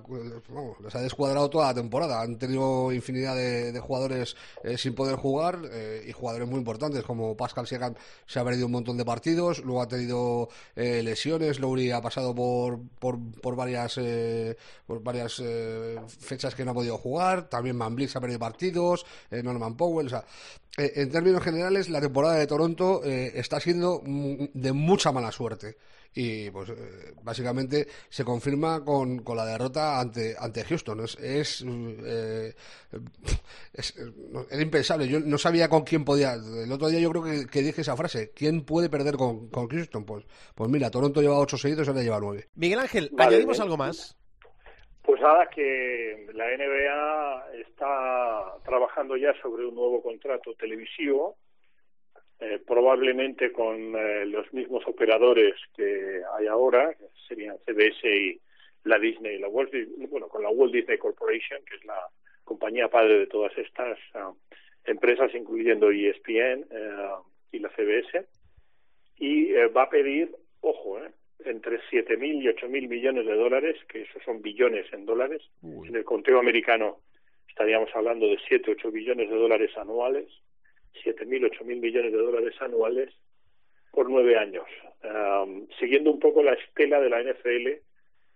[0.48, 2.20] vamos, les ha descuadrado toda la temporada.
[2.20, 7.02] Han tenido infinidad de, de jugadores eh, sin poder jugar eh, y jugadores muy importantes
[7.02, 7.94] como Pascal Siakam
[8.26, 12.80] se ha perdido un montón de partidos, luego ha tenido lesiones, Lowry ha pasado por,
[12.98, 13.98] por, por varias
[14.86, 15.42] por varias
[15.72, 19.76] eh, fechas que no ha podido jugar, también Van se ha perdido partidos, eh, Norman
[19.76, 20.24] Powell, o sea,
[20.78, 25.32] eh, en términos generales la temporada de Toronto eh, está siendo mm, de mucha mala
[25.32, 25.76] suerte.
[26.14, 31.00] Y pues eh, básicamente se confirma con, con la derrota ante ante Houston.
[31.00, 32.54] Es es, eh,
[33.72, 33.94] es-
[34.50, 35.08] era impensable.
[35.08, 37.96] Yo no sabía con quién podía el otro día yo creo que, que dije esa
[37.96, 42.02] frase quién puede perder con, con Houston pues pues mira Toronto lleva ocho seguidos ahora
[42.02, 42.50] lleva nueve.
[42.56, 43.62] Miguel Ángel, Vale, ¿añadimos bien.
[43.62, 44.14] algo más?
[45.02, 51.36] Pues nada, que la NBA está trabajando ya sobre un nuevo contrato televisivo,
[52.38, 58.40] eh, probablemente con eh, los mismos operadores que hay ahora, que serían CBS y
[58.84, 62.08] la Disney, la Walt Disney, bueno, con la Walt Disney Corporation, que es la
[62.44, 64.32] compañía padre de todas estas ah,
[64.84, 67.08] empresas, incluyendo ESPN eh,
[67.52, 68.26] y la CBS,
[69.18, 71.10] y eh, va a pedir, ojo, eh,
[71.46, 75.42] entre 7.000 y 8.000 millones de dólares, que esos son billones en dólares.
[75.62, 77.00] En el conteo americano
[77.48, 80.26] estaríamos hablando de 7, 8 billones de dólares anuales,
[81.04, 83.10] 7.000, 8.000 millones de dólares anuales
[83.92, 84.64] por nueve años,
[85.02, 87.82] Am, siguiendo un poco la estela de la NFL,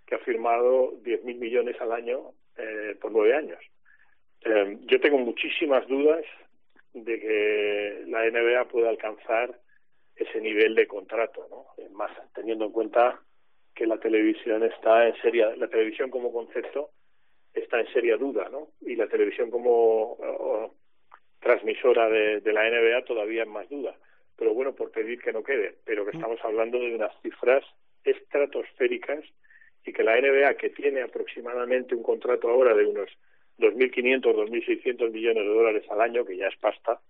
[0.05, 3.59] que ha firmado 10.000 millones al año eh, por nueve años.
[4.45, 6.25] Eh, yo tengo muchísimas dudas
[6.93, 9.59] de que la NBA pueda alcanzar
[10.17, 11.67] ese nivel de contrato, ¿no?
[11.91, 13.21] Más teniendo en cuenta
[13.75, 16.91] que la televisión está en seria, la televisión como concepto
[17.53, 18.69] está en seria duda, ¿no?
[18.81, 20.73] Y la televisión como
[21.41, 23.95] transmisora de, de la NBA todavía en más duda.
[24.37, 27.65] Pero bueno, por pedir que no quede, pero que estamos hablando de unas cifras
[28.05, 29.25] estratosféricas
[29.85, 33.09] y que la NBA, que tiene aproximadamente un contrato ahora de unos
[33.59, 37.01] 2.500, 2.600 millones de dólares al año, que ya es pasta,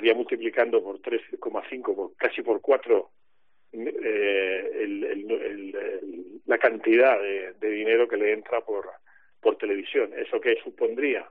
[0.00, 3.10] estaría multiplicando por 3,5, por, casi por 4
[3.72, 8.88] eh, el- la cantidad de, de dinero que le entra por,
[9.40, 10.10] por televisión.
[10.16, 11.28] ¿Eso que supondría?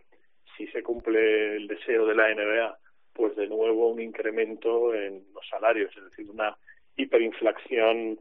[0.56, 2.78] Si se cumple el deseo de la NBA,
[3.14, 6.56] pues de nuevo un incremento en los salarios, es decir, una
[6.96, 8.20] hiperinflación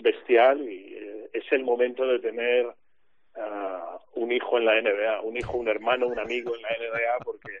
[0.00, 2.66] bestial y eh, es el momento de tener
[3.36, 7.18] ah, un hijo en la NBA, un hijo, un hermano, un amigo en la NBA,
[7.24, 7.60] porque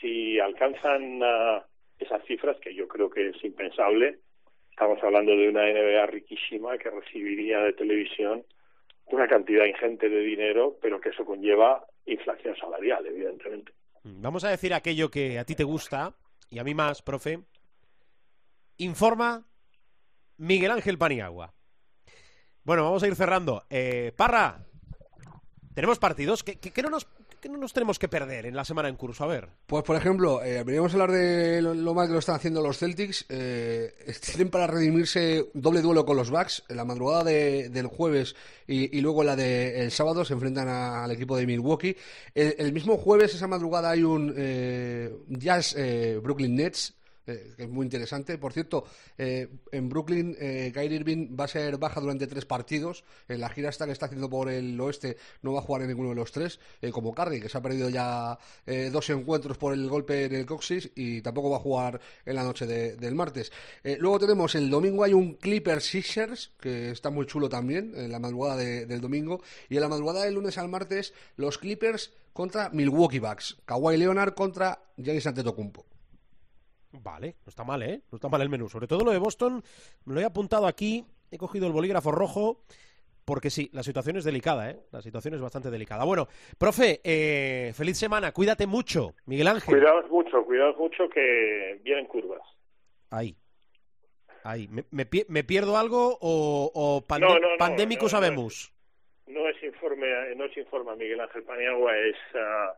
[0.00, 1.64] si alcanzan ah,
[1.98, 4.18] esas cifras, que yo creo que es impensable,
[4.70, 8.44] estamos hablando de una NBA riquísima que recibiría de televisión
[9.06, 13.72] una cantidad ingente de dinero, pero que eso conlleva inflación salarial, evidentemente.
[14.04, 16.14] Vamos a decir aquello que a ti te gusta
[16.50, 17.40] y a mí más, profe.
[18.76, 19.44] Informa
[20.36, 21.52] Miguel Ángel Paniagua.
[22.64, 23.64] Bueno, vamos a ir cerrando.
[23.70, 24.64] Eh, Parra,
[25.74, 26.44] tenemos partidos.
[26.44, 27.06] ¿Qué, qué- qué no nos,
[27.40, 29.24] qué no nos tenemos que perder en la semana en curso?
[29.24, 29.48] A ver.
[29.66, 32.78] Pues, por ejemplo, eh, veníamos a hablar de lo, mal que lo están haciendo los
[32.78, 33.24] Celtics.
[33.28, 36.64] Eh, tienen para redimirse doble duelo con los Bucks.
[36.68, 38.34] En la madrugada de- del jueves
[38.66, 41.96] y, y luego la del sábado se enfrentan al equipo de Milwaukee.
[42.34, 46.94] El, el mismo jueves, esa madrugada, hay un eh, Jazz eh, Brooklyn Nets.
[47.28, 48.38] Eh, es muy interesante.
[48.38, 48.84] Por cierto,
[49.16, 53.04] eh, en Brooklyn, eh, Kyrie Irving va a ser baja durante tres partidos.
[53.28, 55.88] En la gira esta que está haciendo por el oeste no va a jugar en
[55.88, 59.58] ninguno de los tres, eh, como Curry, que se ha perdido ya eh, dos encuentros
[59.58, 62.96] por el golpe en el coxis y tampoco va a jugar en la noche de-
[62.96, 63.52] del martes.
[63.98, 68.18] Luego tenemos el domingo hay un Clipper Sixers, que está muy chulo también, en la
[68.18, 69.42] madrugada de- del domingo.
[69.68, 73.56] Y en la madrugada del lunes al martes, los Clippers contra Milwaukee Bucks.
[73.64, 75.84] Kawhi Leonard contra Giannis Antetokounmpo.
[76.92, 78.00] Vale, no está mal, ¿eh?
[78.10, 78.68] No está mal el menú.
[78.68, 79.62] Sobre todo lo de Boston,
[80.04, 82.62] me lo he apuntado aquí, he cogido el bolígrafo rojo,
[83.24, 84.80] porque sí, la situación es delicada, ¿eh?
[84.90, 86.04] La situación es bastante delicada.
[86.04, 89.74] Bueno, profe, eh, feliz semana, cuídate mucho, Miguel Ángel.
[89.76, 92.40] Cuidaos mucho, cuidaos mucho que vienen curvas.
[93.10, 93.36] Ahí.
[94.44, 94.66] Ahí.
[94.68, 98.72] ¿Me, me pi- me pierdo algo o, o pande- No, no, no, pandémico sabemos?
[99.26, 102.72] No es informe, no es informe a Miguel Ángel Paniagua, es ah,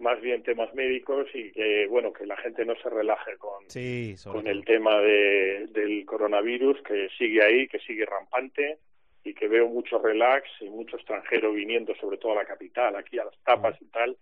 [0.00, 4.14] más bien temas médicos y que bueno que la gente no se relaje con, Sí,
[4.32, 8.78] con el tema de, del coronavirus que sigue ahí, que sigue rampante
[9.24, 13.18] y que veo mucho relax y mucho extranjero viniendo sobre todo a la capital, aquí
[13.18, 14.16] a las tapas y tal,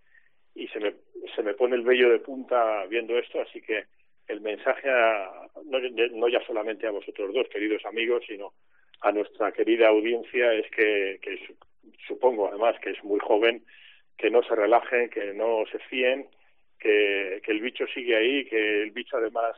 [0.55, 0.93] y se me,
[1.35, 3.85] se me pone el vello de punta viendo esto, así que
[4.27, 8.53] el mensaje a- no, no ya solamente a vosotros dos, queridos amigos, sino
[9.01, 11.55] a nuestra querida audiencia es que, que su-
[12.05, 13.63] supongo además que es muy joven,
[14.19, 16.27] que no se relajen, que no se fíen,
[16.77, 19.55] que, el bicho sigue ahí, que el bicho además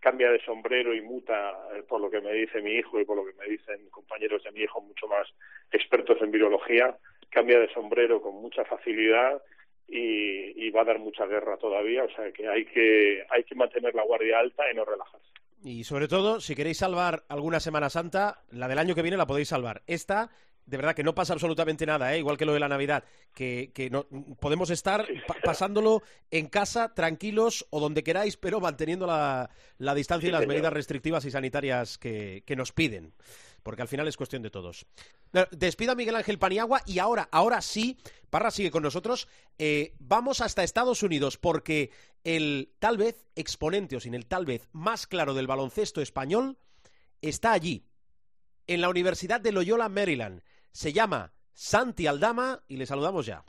[0.00, 3.16] cambia de sombrero y muta, eh, por lo que me dice mi hijo y por
[3.16, 5.28] lo que me dicen compañeros de mi hijo mucho más
[5.70, 6.96] expertos en virología,
[7.30, 9.42] cambia de sombrero con mucha facilidad
[9.86, 13.54] y, y va a dar mucha guerra todavía, o sea que hay que hay que
[13.54, 15.26] mantener la guardia alta y no relajarse.
[15.62, 19.26] Y sobre todo, si queréis salvar alguna Semana Santa, la del año que viene la
[19.26, 19.82] podéis salvar.
[19.88, 20.30] Esta,
[20.68, 22.18] de verdad que no pasa absolutamente nada, ¿eh?
[22.18, 23.04] igual que lo de la Navidad,
[23.34, 24.06] que, que no,
[24.38, 29.48] podemos estar pa- pasándolo en casa, tranquilos o donde queráis, pero manteniendo la,
[29.78, 30.54] la distancia y las señor.
[30.54, 33.14] medidas restrictivas y sanitarias que, que nos piden.
[33.62, 34.86] Porque al final es cuestión de todos.
[35.32, 37.96] Eh, Despido a Miguel Ángel Paniagua y ahora, ahora sí,
[38.30, 39.26] Parra sigue con nosotros.
[39.58, 41.90] Eh, vamos hasta Estados Unidos porque
[42.24, 46.56] el tal vez exponente, o sin el tal vez más claro del baloncesto español,
[47.20, 47.84] está allí,
[48.68, 50.42] en la Universidad de Loyola, Maryland.
[50.78, 53.44] Se llama Santi Aldama y le saludamos ya.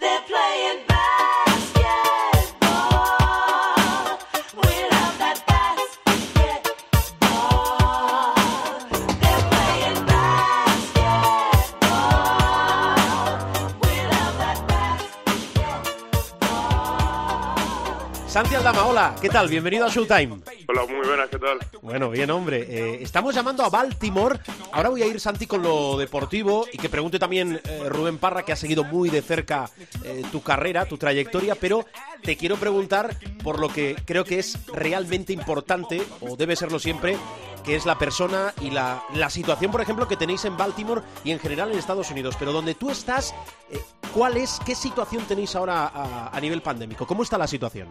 [18.29, 19.47] Santi Aldama, hola, ¿qué tal?
[19.47, 20.41] Bienvenido a Showtime.
[20.67, 21.57] Hola, muy buenas, ¿qué tal?
[21.81, 22.63] Bueno, bien, hombre.
[22.69, 24.39] Eh, estamos llamando a Baltimore.
[24.71, 28.43] Ahora voy a ir, Santi, con lo deportivo y que pregunte también eh, Rubén Parra,
[28.43, 29.71] que ha seguido muy de cerca
[30.03, 31.87] eh, tu carrera, tu trayectoria, pero
[32.21, 37.17] te quiero preguntar por lo que creo que es realmente importante, o debe serlo siempre,
[37.63, 41.31] que es la persona y la, la situación, por ejemplo, que tenéis en Baltimore y
[41.31, 42.35] en general en Estados Unidos.
[42.37, 43.33] Pero donde tú estás,
[43.71, 43.77] eh,
[44.13, 47.05] ¿cuál es, qué situación tenéis ahora a, a nivel pandémico?
[47.05, 47.89] ¿Cómo está la situación?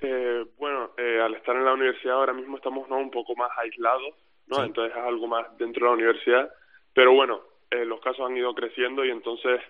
[0.00, 2.96] Eh, bueno, eh, al estar en la universidad ahora mismo estamos ¿no?
[2.98, 4.14] un poco más aislados,
[4.46, 4.56] ¿no?
[4.56, 4.62] Sí.
[4.62, 6.50] Entonces es algo más dentro de la universidad.
[6.94, 7.40] Pero bueno,
[7.70, 9.60] eh, los casos han ido creciendo y entonces,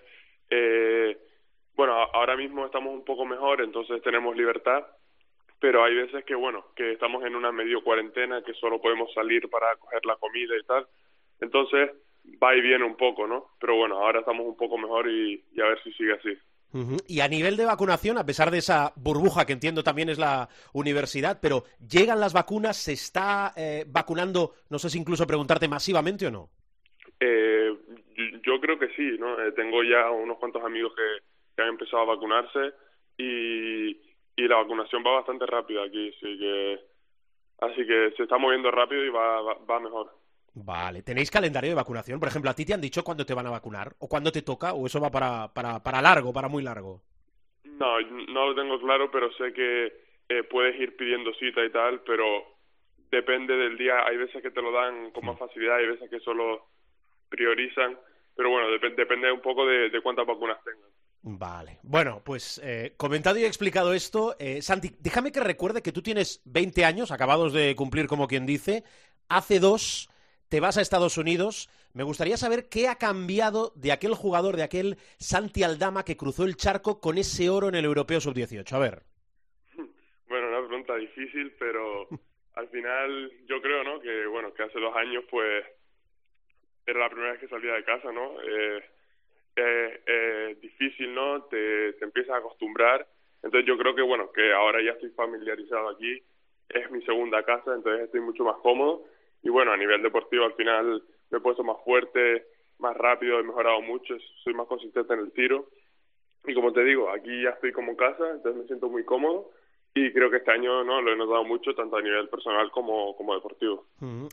[0.49, 1.17] eh,
[1.75, 4.85] bueno, ahora mismo estamos un poco mejor, entonces tenemos libertad.
[5.61, 9.47] Pero hay veces que, bueno, que estamos en una medio cuarentena, que solo podemos salir
[9.47, 10.87] para coger la comida y tal.
[11.39, 11.91] Entonces
[12.43, 13.45] va y viene un poco, ¿no?
[13.59, 16.37] Pero bueno, ahora estamos un poco mejor y, y a ver si sigue así.
[17.07, 20.47] Y a nivel de vacunación, a pesar de esa burbuja que entiendo también es la
[20.73, 22.77] universidad, pero ¿llegan las vacunas?
[22.77, 26.49] ¿Se está eh, vacunando, no sé si incluso preguntarte masivamente o no?
[27.19, 27.75] Eh,
[28.15, 29.39] yo- yo creo que sí, ¿no?
[29.41, 32.73] Eh, tengo ya unos cuantos amigos que, que han empezado a vacunarse
[33.17, 33.91] y,
[34.41, 36.79] y la vacunación va bastante rápida aquí, así que
[37.59, 40.11] así que se está moviendo rápido y va, va, va mejor.
[40.53, 42.19] Vale, ¿tenéis calendario de vacunación?
[42.19, 43.93] Por ejemplo, ¿a ti te han dicho cuándo te van a vacunar?
[43.99, 44.73] ¿O cuándo te toca?
[44.73, 47.01] ¿O eso va para, para, para largo, para muy largo?
[47.63, 49.93] No, no lo tengo claro, pero sé que
[50.27, 52.25] eh, puedes ir pidiendo cita y tal, pero
[53.09, 54.05] depende del día.
[54.05, 56.65] Hay veces que te lo dan con más facilidad, hay veces que solo
[57.29, 57.97] priorizan,
[58.35, 60.90] pero bueno, dep- depende un poco de, de cuántas vacunas tengan.
[61.23, 61.77] Vale.
[61.83, 66.41] Bueno, pues eh, comentado y explicado esto, eh, Santi, déjame que recuerde que tú tienes
[66.45, 68.83] 20 años, acabados de cumplir como quien dice.
[69.29, 70.09] Hace dos
[70.49, 71.69] te vas a Estados Unidos.
[71.93, 76.43] Me gustaría saber qué ha cambiado de aquel jugador, de aquel Santi Aldama que cruzó
[76.43, 78.71] el charco con ese oro en el Europeo Sub-18.
[78.73, 79.03] A ver.
[80.27, 82.07] Bueno, una pregunta difícil, pero
[82.55, 83.99] al final yo creo, ¿no?
[84.01, 85.65] Que bueno, que hace dos años pues
[86.87, 88.41] era la primera vez que salía de casa, ¿no?
[88.41, 88.83] Eh,
[89.55, 91.43] eh, eh, difícil, ¿no?
[91.43, 93.07] Te, te empiezas a acostumbrar.
[93.43, 96.21] Entonces yo creo que bueno, que ahora ya estoy familiarizado aquí,
[96.69, 99.03] es mi segunda casa, entonces estoy mucho más cómodo.
[99.43, 102.45] Y bueno, a nivel deportivo al final me he puesto más fuerte,
[102.77, 105.69] más rápido, he mejorado mucho, soy más consistente en el tiro.
[106.45, 109.51] Y como te digo, aquí ya estoy como en casa, entonces me siento muy cómodo
[109.93, 113.15] y creo que este año no lo he notado mucho tanto a nivel personal como,
[113.15, 113.85] como deportivo.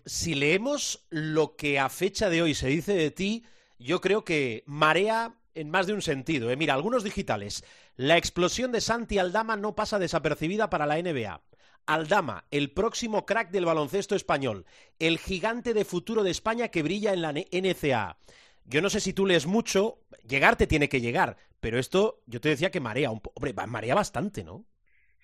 [0.05, 3.43] Si leemos lo que a fecha de hoy se dice de ti,
[3.79, 6.51] yo creo que marea en más de un sentido.
[6.51, 6.57] ¿eh?
[6.57, 7.65] Mira, algunos digitales.
[7.97, 11.41] La explosión de Santi Aldama no pasa desapercibida para la NBA.
[11.87, 14.67] Aldama, el próximo crack del baloncesto español,
[14.99, 18.19] el gigante de futuro de España que brilla en la NCA.
[18.67, 22.41] Yo no sé si tú lees mucho, llegar te tiene que llegar, pero esto yo
[22.41, 24.67] te decía que marea un hombre, marea bastante, ¿no?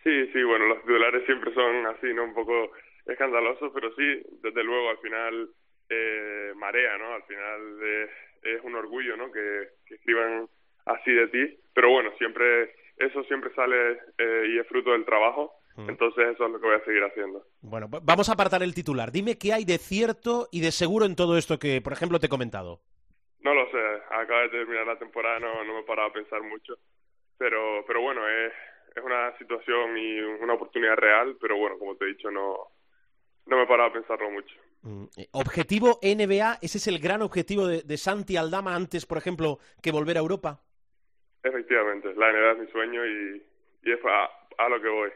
[0.03, 2.25] Sí, sí, bueno, los titulares siempre son así, ¿no?
[2.25, 2.73] Un poco
[3.05, 5.51] escandalosos, pero sí, desde luego, al final
[5.91, 7.13] eh, marea, ¿no?
[7.13, 8.09] Al final eh,
[8.45, 9.33] es un orgullo, ¿no?
[9.33, 10.49] Que, que escriban
[10.87, 15.53] así de ti, pero bueno, siempre, eso siempre sale eh, y es fruto del trabajo,
[15.89, 17.45] entonces eso es lo que voy a seguir haciendo.
[17.61, 19.11] Bueno, va- vamos a apartar el titular.
[19.11, 22.27] Dime qué hay de cierto y de seguro en todo esto que, por ejemplo, te
[22.27, 22.79] he comentado.
[23.41, 23.79] No lo sé,
[24.11, 26.77] acaba de terminar la temporada, no, no me he parado a pensar mucho,
[27.37, 28.53] pero, pero bueno, es,
[28.95, 32.57] es una situación y una oportunidad real, pero bueno, como te he dicho, no,
[33.47, 34.55] no me he parado a pensarlo mucho.
[34.85, 39.17] Mm, eh, Objetivo NBA, ese es el gran objetivo de, de Santi Aldama antes, por
[39.19, 40.61] ejemplo, que volver a Europa.
[41.43, 43.43] Efectivamente, la NBA es mi sueño y,
[43.83, 45.11] y es a, a lo que voy.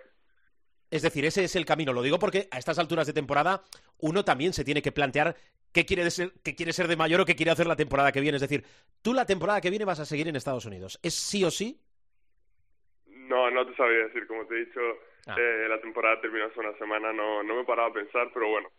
[0.90, 1.92] Es decir, ese es el camino.
[1.92, 3.62] Lo digo porque a estas alturas de temporada
[3.98, 5.36] uno también se tiene que plantear
[5.72, 8.22] qué quiere, ser, qué quiere ser de mayor o qué quiere hacer la temporada que
[8.22, 8.36] viene.
[8.36, 8.64] Es decir,
[9.02, 10.98] tú la temporada que viene vas a seguir en Estados Unidos.
[11.02, 11.78] ¿Es sí o sí?
[13.06, 14.80] No, no te sabría decir, como te he dicho,
[15.26, 15.36] Ah.
[15.38, 18.48] eh, la temporada terminó hace una semana, no, no me he parado a pensar, pero
[18.48, 18.70] bueno,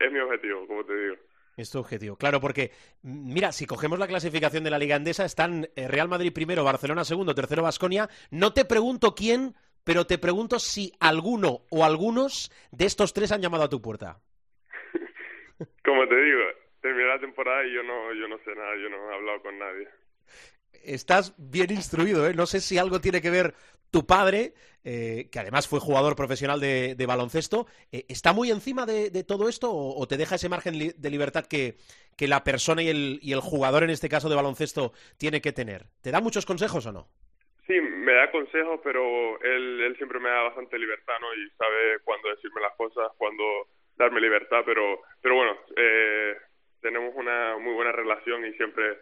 [0.00, 1.16] es mi objetivo, como te digo.
[1.56, 2.16] Es tu objetivo.
[2.16, 2.72] Claro, porque,
[3.02, 6.64] mm, mira, si cogemos la clasificación de la Liga Andesa, están eh, Real Madrid primero,
[6.64, 8.08] Barcelona segundo, tercero Vasconia.
[8.30, 13.42] No te pregunto quién, pero te pregunto si alguno o algunos de estos tres han
[13.42, 14.20] llamado a tu puerta.
[15.84, 16.40] Como te digo,
[16.80, 19.58] terminó la temporada y yo no, yo no sé nada, yo no he hablado con
[19.58, 19.88] nadie.
[20.82, 22.34] Estás bien instruido, ¿eh?
[22.34, 23.54] No sé si algo tiene que ver
[23.90, 24.54] tu padre,
[24.84, 29.70] eh, que además fue jugador profesional de, baloncesto, eh, ¿está muy encima de, todo esto
[29.72, 31.74] o, te deja ese margen de libertad que,
[32.16, 35.52] que la persona y el, y el jugador, en este caso de baloncesto, tiene que
[35.52, 35.86] tener?
[36.02, 37.08] ¿Te da muchos consejos o no?
[37.66, 41.32] Sí, me da consejos, pero él, él siempre me da bastante libertad, ¿no?
[41.34, 43.44] Y sabe cuándo decirme las cosas, cuándo
[43.96, 46.36] darme libertad, pero, pero bueno, eh,
[46.80, 48.98] tenemos una muy buena relación y siempre,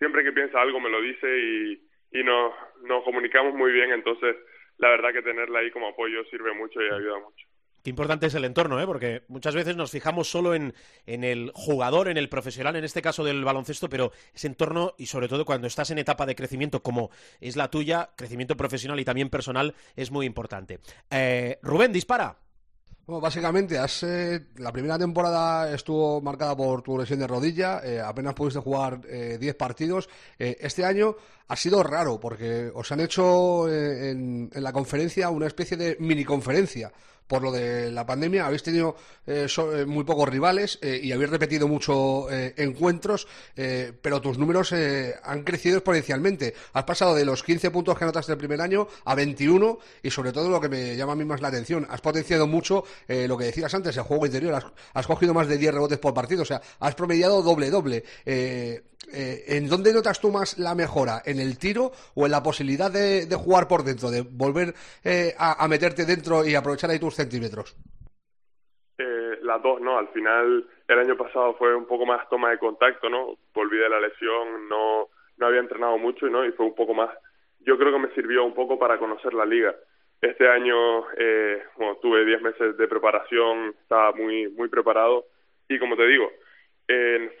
[0.00, 4.34] siempre que piensa algo me lo dice y, y nos, nos comunicamos muy bien, entonces
[4.78, 7.46] la verdad que tenerla ahí como apoyo sirve mucho y ayuda mucho.
[7.84, 8.86] Qué importante es el entorno, ¿eh?
[8.86, 10.74] porque muchas veces nos fijamos solo en,
[11.06, 15.06] en el jugador, en el profesional, en este caso del baloncesto, pero ese entorno, y
[15.06, 19.04] sobre todo cuando estás en etapa de crecimiento como es la tuya, crecimiento profesional y
[19.04, 20.78] también personal, es muy importante.
[21.10, 22.36] Eh, Rubén, dispara.
[23.06, 28.00] Bueno, básicamente, has, eh, la primera temporada estuvo marcada por tu lesión de rodilla, eh,
[28.00, 30.08] apenas pudiste jugar eh, 10 partidos.
[30.38, 31.16] Eh, este año
[31.48, 36.24] ha sido raro porque os han hecho en, en la conferencia una especie de mini
[36.24, 36.92] conferencia
[37.30, 38.44] por lo de la pandemia.
[38.44, 43.28] Habéis tenido eh, so- eh, muy pocos rivales eh, y habéis repetido mucho eh, encuentros,
[43.54, 44.72] pero tus números
[45.22, 46.54] han crecido exponencialmente.
[46.72, 50.32] Has pasado de los 15 puntos que anotaste el primer año a 21 y sobre
[50.32, 53.44] todo lo que me llama a mí más la atención, has potenciado mucho lo que
[53.44, 54.64] decías antes, el juego interior, has,
[54.94, 58.02] has cogido más de 10 rebotes por partido, o sea, has promediado doble-doble.
[59.08, 61.22] Eh, ¿En dónde notas tú más la mejora?
[61.24, 64.74] ¿En el tiro o en la posibilidad de, de jugar por dentro, de volver
[65.04, 67.76] eh, a, a meterte dentro y aprovechar ahí tus centímetros?
[68.98, 69.98] Eh, las dos, ¿no?
[69.98, 73.38] Al final, el año pasado fue un poco más toma de contacto, ¿no?
[73.54, 76.44] Volví de la lesión, no, no había entrenado mucho, ¿no?
[76.44, 77.10] Y fue un poco más,
[77.60, 79.74] yo creo que me sirvió un poco para conocer la liga.
[80.20, 85.24] Este año, eh, bueno, tuve 10 meses de preparación, estaba muy, muy preparado
[85.66, 86.30] y como te digo,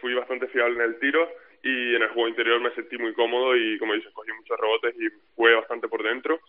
[0.00, 1.28] fui bastante fiable en el tiro
[1.62, 4.94] y en el juego interior me sentí muy cómodo y como dices, cogí muchos rebotes
[4.98, 6.40] y jugué bastante por dentro.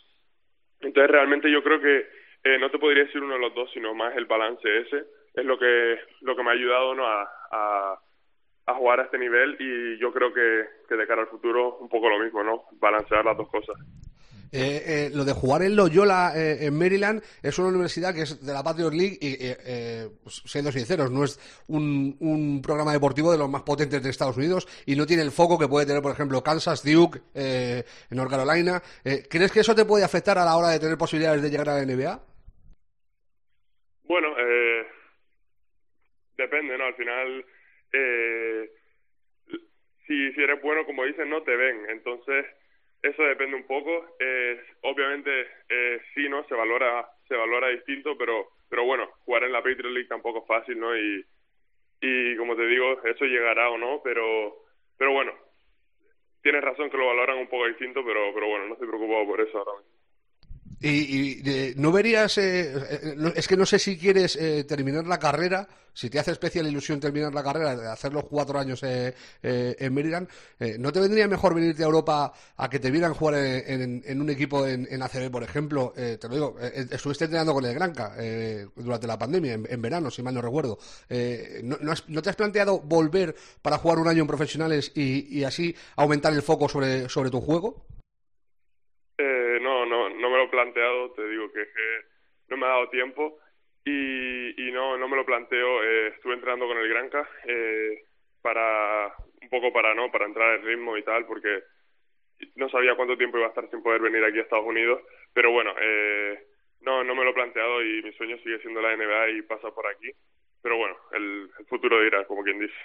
[0.79, 2.07] Entonces realmente yo creo que
[2.43, 5.45] eh, no te podría decir uno de los dos, sino más el balance ese es
[5.45, 7.05] lo que lo que me ha ayudado ¿no?
[7.05, 7.99] a, a,
[8.65, 11.89] a jugar a este nivel y yo creo que, que de cara al futuro un
[11.89, 12.63] poco lo mismo, ¿no?
[12.79, 13.75] Balancear las dos cosas.
[14.53, 18.45] Eh, eh, lo de jugar en Loyola eh, en Maryland es una universidad que es
[18.45, 22.91] de la Patriot League y, eh, eh, pues, siendo sinceros, no es un, un programa
[22.91, 25.85] deportivo de los más potentes de Estados Unidos y no tiene el foco que puede
[25.85, 27.21] tener, por ejemplo, Kansas, Duke,
[28.09, 28.81] North Carolina.
[29.03, 31.75] ¿Crees que eso te puede afectar a la hora de tener posibilidades de llegar a
[31.75, 32.21] la NBA?
[34.03, 34.35] Bueno,
[36.37, 36.85] depende, ¿no?
[36.85, 37.45] Al final,
[40.07, 41.85] si, si eres bueno, como dicen, no te ven.
[41.89, 42.45] Entonces,
[43.01, 44.15] eso depende un poco.
[44.19, 46.43] Eh, obviamente, eh, sí, ¿no?
[46.47, 50.47] Se valora, se valora distinto, pero, pero bueno, jugar en la Patriot League tampoco es
[50.47, 50.95] fácil, ¿no?
[50.95, 51.25] Y,
[52.01, 54.55] y como te digo, eso llegará o no, pero,
[54.97, 55.33] pero bueno,
[56.41, 59.41] tienes razón que lo valoran un poco distinto, pero, pero bueno, no estoy preocupado por
[59.41, 60.00] eso ahora mismo.
[60.83, 65.05] Y, y, eh, no verías, eh, eh, es que no sé si quieres eh, terminar
[65.05, 68.81] la carrera, si te hace especial ilusión terminar la carrera, de hacer los cuatro años
[68.81, 69.13] eh,
[69.43, 70.27] eh, en
[70.59, 74.29] eh, ¿no te vendría mejor venirte a Europa a que te vieran jugar en, un
[74.31, 75.93] equipo en, en ACB, por ejemplo?
[75.95, 78.15] Te lo digo, estuviste entrenando con el Granca
[78.75, 80.79] durante la pandemia, en, verano, si mal no recuerdo.
[81.63, 85.37] ¿no, no has- no te has planteado volver para jugar un año en profesionales y,
[85.39, 87.85] y así aumentar el foco sobre, sobre tu juego?
[89.17, 91.67] Eh, no, no, no me lo he planteado, te digo que,
[92.49, 93.39] no me ha dado tiempo
[93.85, 95.83] y, y no, no me lo planteo.
[95.83, 98.03] Eh, estuve entrenando con el Granca eh,
[98.41, 101.63] para un poco para no, para entrar en ritmo y tal, porque
[102.55, 105.01] no sabía cuánto tiempo iba a estar sin poder venir aquí a Estados Unidos,
[105.33, 106.47] pero bueno, eh,
[106.81, 109.71] no, no me lo he planteado y mi sueño sigue siendo la NBA y pasa
[109.71, 110.11] por aquí.
[110.61, 112.75] Pero bueno, el, el futuro dirá, como quien dice.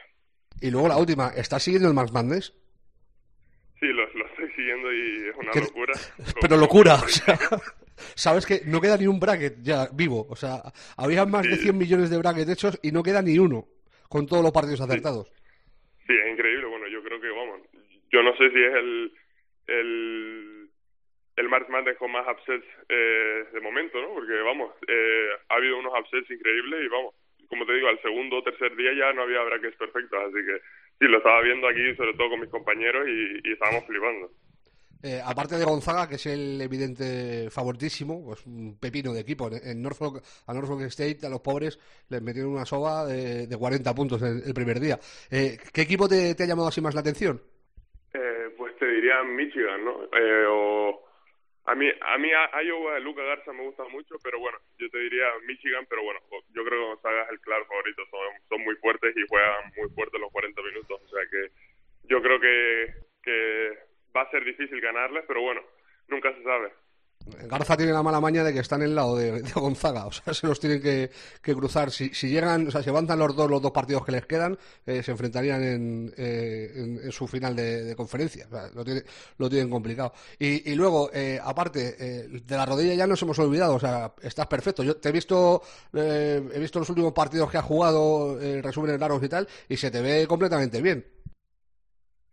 [0.60, 2.54] Y luego la última, ¿estás siguiendo el March Madness?
[3.80, 5.92] Sí, lo, lo estoy siguiendo y es una ¿Qué- locura.
[6.40, 7.38] Pero locura, o sea,
[8.14, 10.62] sabes que no queda ni un bracket ya vivo, o sea,
[10.96, 13.66] había más de 100 millones de brackets hechos y no queda ni uno
[14.08, 15.30] con todos los partidos acertados.
[16.06, 16.66] Sí, es increíble.
[16.66, 17.60] Bueno, yo creo que, vamos,
[18.12, 19.12] yo no sé si es el
[19.66, 20.70] el,
[21.36, 24.14] el March Madness con más upsets eh, de momento, ¿no?
[24.14, 27.14] Porque, vamos, eh, ha habido unos upsets increíbles y, vamos,
[27.48, 30.60] como te digo, al segundo o tercer día ya no había brackets perfectos, así que
[31.00, 34.30] sí, lo estaba viendo aquí, sobre todo con mis compañeros, y, y estábamos flipando.
[35.02, 39.48] Eh, aparte de Gonzaga, que es el evidente favoritísimo, pues un pepino de equipo.
[39.48, 41.78] En, en Norfolk, a Norfolk State, a los pobres,
[42.08, 44.98] les metieron una soba de, de 40 puntos el, el primer día.
[45.30, 47.40] Eh, ¿Qué equipo te, te ha llamado así más la atención?
[48.14, 50.04] Eh, pues te diría Michigan, ¿no?
[50.04, 51.05] Eh, o
[51.66, 52.28] a mí, a mí
[52.64, 56.20] Iowa Luca Garza me gusta mucho, pero bueno, yo te diría Michigan, pero bueno,
[56.54, 59.90] yo creo que Gonzaga es el claro favorito, son, son muy fuertes y juegan muy
[59.90, 61.50] fuerte los 40 minutos, o sea que
[62.04, 63.78] yo creo que, que
[64.16, 65.60] va a ser difícil ganarles, pero bueno,
[66.08, 66.72] nunca se sabe.
[67.48, 70.32] Garza tiene la mala maña de que están en el lado de, Gonzaga, o sea,
[70.34, 71.10] se los tienen que,
[71.42, 71.90] cruzar.
[71.90, 74.56] Si, si llegan, o sea, si avanzan los dos, los dos partidos que les quedan,
[74.86, 78.46] eh, se enfrentarían en, eh, en, su final de, conferencia.
[78.46, 79.02] O sea, lo, tiene-
[79.38, 80.12] lo tienen complicado.
[80.38, 84.46] Y, luego, eh, aparte, eh, de la rodilla ya nos hemos olvidado, o sea, estás
[84.46, 84.82] perfecto.
[84.82, 85.62] Yo te he visto,
[85.94, 89.76] eh, he visto los últimos partidos que has jugado, eh, resúmenes largos y tal, y
[89.76, 91.04] se te ve completamente bien.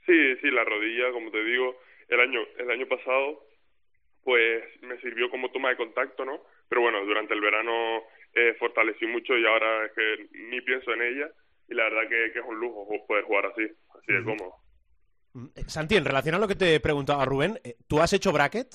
[0.06, 1.76] Sí, sí, la rodilla, como te digo,
[2.10, 3.46] el año, el año pasado,
[4.24, 6.42] pues me sirvió como toma de contacto, ¿no?
[6.70, 8.04] Pero bueno, durante el verano
[8.34, 11.30] eh, fortalecí mucho y ahora es que ni pienso en ella
[11.68, 13.64] y la verdad que, que es un lujo poder jugar así,
[14.00, 14.54] así de cómodo.
[15.56, 18.68] Eh, Santi, en relación a lo que te preguntaba Rubén, eh, ¿tú has hecho bracket?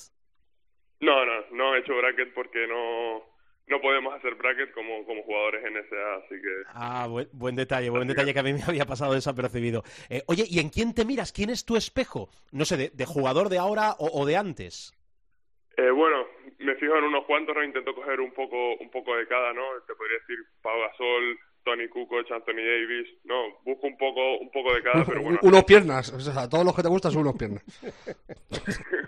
[1.00, 3.22] No, no, no he hecho bracket porque no,
[3.68, 8.08] no podemos hacer bracket como, como jugadores NSA, así que Ah, buen, buen detalle, buen
[8.08, 9.84] detalle que a mí me había pasado desapercibido.
[10.08, 11.32] Eh, oye, ¿y en quién te miras?
[11.32, 12.28] ¿Quién es tu espejo?
[12.50, 14.92] No sé, de, de jugador de ahora o, o de antes.
[15.78, 16.26] Eh, bueno,
[16.58, 17.62] me fijo en unos cuantos, ¿no?
[17.62, 19.62] Intento coger un poco, un poco de cada, ¿no?
[19.86, 24.74] Te podría decir Pau Gasol, Tony Kukoc, Anthony Davis, no, busco un poco, un poco
[24.74, 25.38] de cada, pero bueno.
[25.42, 27.62] unos piernas, o sea, todos los que te gustan son unos piernas.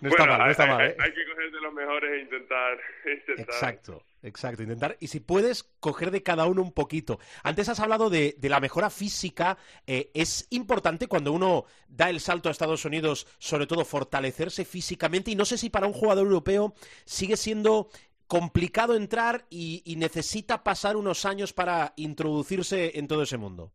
[0.00, 0.96] No está Bueno, mal, no hay- está mal, hay, ¿eh?
[0.98, 3.44] hay que coger de los mejores e intentar, intentar.
[3.54, 4.62] Exacto, exacto.
[4.62, 7.18] Intentar, y si puedes, coger de cada uno un poquito.
[7.42, 9.58] Antes has hablado de, de la mejora física.
[9.86, 15.30] Eh, es importante cuando uno da el salto a Estados Unidos, sobre todo fortalecerse físicamente.
[15.30, 17.88] Y no sé si para un jugador europeo sigue siendo
[18.30, 23.72] complicado entrar y, necesita pasar unos años para introducirse en todo ese mundo.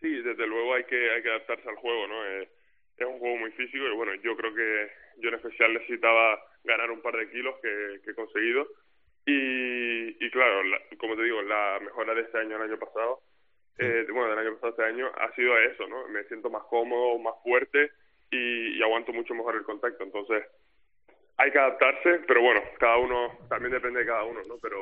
[0.00, 2.24] Sí, desde luego hay que, hay que adaptarse al juego, ¿no?
[2.24, 2.48] Eh,
[2.96, 6.90] es un juego muy físico y bueno, yo creo que yo en especial necesitaba ganar
[6.92, 8.68] un par de kilos que, que he conseguido.
[9.30, 13.20] Y, y claro, la- como te digo, la mejora de este año al año pasado,
[13.78, 16.08] eh, bueno, del año pasado a este año, ha sido eso, ¿no?
[16.08, 17.92] Me siento más cómodo, más fuerte
[18.30, 20.02] y, y aguanto mucho mejor el contacto.
[20.02, 20.44] Entonces,
[21.36, 24.58] hay que adaptarse, pero bueno, cada uno, también depende de cada uno, ¿no?
[24.60, 24.78] Pero,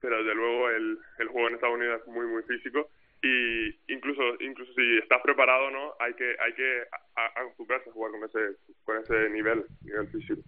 [0.00, 2.88] pero desde luego el, el juego en Estados Unidos es muy, muy físico
[3.22, 7.92] y incluso incluso si estás preparado no hay que hay que a- a- acostumbrarse a
[7.92, 10.40] jugar con ese con ese nivel nivel físico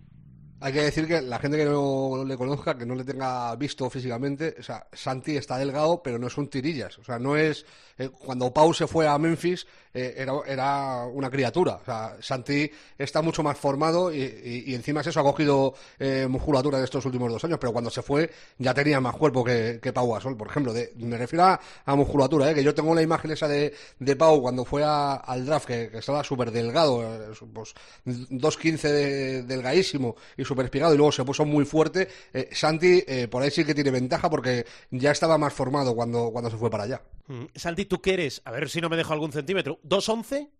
[0.62, 3.90] Hay que decir que la gente que no le conozca, que no le tenga visto
[3.90, 6.98] físicamente, o sea, Santi está delgado, pero no es un tirillas.
[6.98, 7.66] O sea, no es.
[7.98, 11.74] eh, cuando Pau se fue a Memphis, eh, era, era una criatura.
[11.82, 16.78] O sea, Santi está mucho más formado y, encima es eso, ha cogido eh, musculatura
[16.78, 19.92] de estos últimos dos años, pero cuando se fue ya tenía más cuerpo que, que
[19.92, 20.72] Pau Gasol, por ejemplo.
[20.72, 24.40] De- me refiero a, a musculatura, que yo tengo la imagen esa de, de Pau
[24.40, 27.02] cuando fue al draft, que, estaba súper delgado,
[27.52, 27.74] pues
[28.06, 32.08] 2.15 de- delgadísimo y súper espigado, y luego se puso muy fuerte.
[32.32, 36.30] Eh, Santi, eh, por ahí sí que tiene ventaja porque ya estaba más formado cuando,
[36.30, 37.02] cuando se fue para allá.
[37.26, 38.42] Mm, Santi, ¿tú qué eres?
[38.44, 39.78] A ver si no me dejo algún centímetro.
[39.82, 40.50] ¿2'11?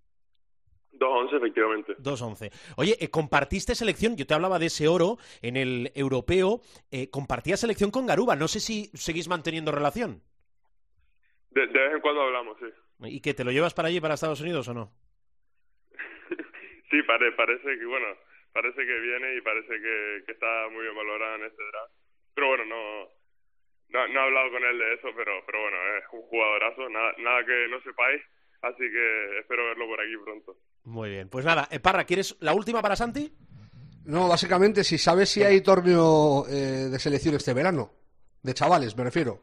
[0.92, 1.96] 2-11, efectivamente.
[1.98, 2.52] 2'11.
[2.76, 7.60] Oye, eh, compartiste selección, yo te hablaba de ese oro en el europeo, eh, compartías
[7.60, 10.22] selección con Garuba, no sé si seguís manteniendo relación.
[11.50, 12.66] De, de vez en cuando hablamos, sí.
[13.04, 14.92] ¿Y que te lo llevas para allí, para Estados Unidos o no?
[16.90, 18.06] Sí, pare- parece que, bueno,
[18.52, 21.92] parece que viene y parece que, que está muy bien valorado en este draft.
[22.34, 23.04] Pero bueno, no,
[23.88, 27.12] no, no he hablado con él de eso, pero, pero bueno, es un jugadorazo, nada,
[27.18, 28.22] nada que no sepáis,
[28.62, 30.56] así que espero verlo por aquí pronto.
[30.84, 33.32] Muy bien, pues nada, eh, Parra, ¿quieres la última para Santi?
[34.04, 37.92] No, básicamente, si sabes si hay torneo eh, de selección este verano,
[38.42, 39.38] de chavales, me refiero.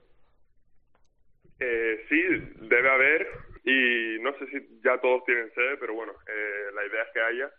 [1.59, 2.21] Eh, sí,
[2.67, 3.27] debe haber
[3.63, 7.21] y no sé si ya todos tienen sede, pero bueno, eh, la idea es que
[7.21, 7.51] haya,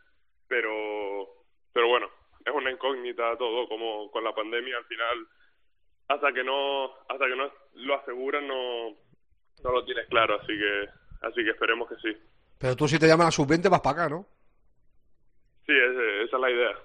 [0.49, 1.40] pero,
[1.73, 2.09] pero bueno,
[2.45, 5.27] es una incógnita todo, como con la pandemia al final,
[6.09, 8.91] hasta que no, hasta que no lo aseguran no,
[9.65, 10.89] no lo tienes claro, así que,
[11.23, 12.17] así que esperemos que sí.
[12.59, 14.27] Pero tú si te llaman a sub-20 vas para acá, ¿no?
[15.67, 16.79] Sí, es- esa es la idea.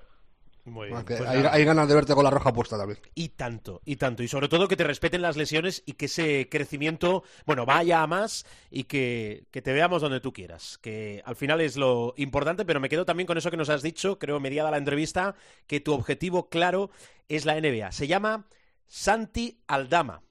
[0.66, 1.06] Muy bien.
[1.06, 3.00] que pues hay ganas de verte con la roja puesta también.
[3.14, 4.24] Y tanto, y tanto.
[4.24, 8.08] Y sobre todo que te respeten las lesiones y que ese crecimiento, bueno, vaya a
[8.08, 10.80] más y que, que te veamos donde tú quieras.
[10.80, 13.84] Que al final es lo importante, pero me quedo también con eso que nos has
[13.84, 15.36] dicho, creo, mediada la entrevista,
[15.68, 16.90] que tu objetivo claro
[17.30, 17.92] es la NBA.
[17.92, 18.46] Se llama
[18.88, 20.24] Santi Aldama.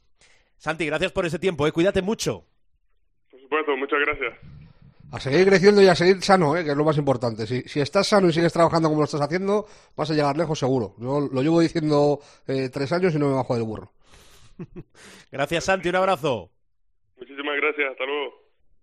[0.56, 1.72] Santi, gracias por ese tiempo, ¿eh?
[1.72, 2.44] cuídate mucho.
[3.30, 4.63] Por supuesto, muchas gracias.
[5.14, 6.64] A seguir creciendo y a seguir sano, ¿eh?
[6.64, 7.46] que es lo más importante.
[7.46, 10.58] Si, si estás sano y sigues trabajando como lo estás haciendo, vas a llegar lejos
[10.58, 10.96] seguro.
[10.98, 13.92] Yo lo llevo diciendo eh, tres años y no me bajo del burro.
[15.30, 16.50] Gracias, Santi, un abrazo.
[17.16, 18.34] Muchísimas gracias, hasta luego.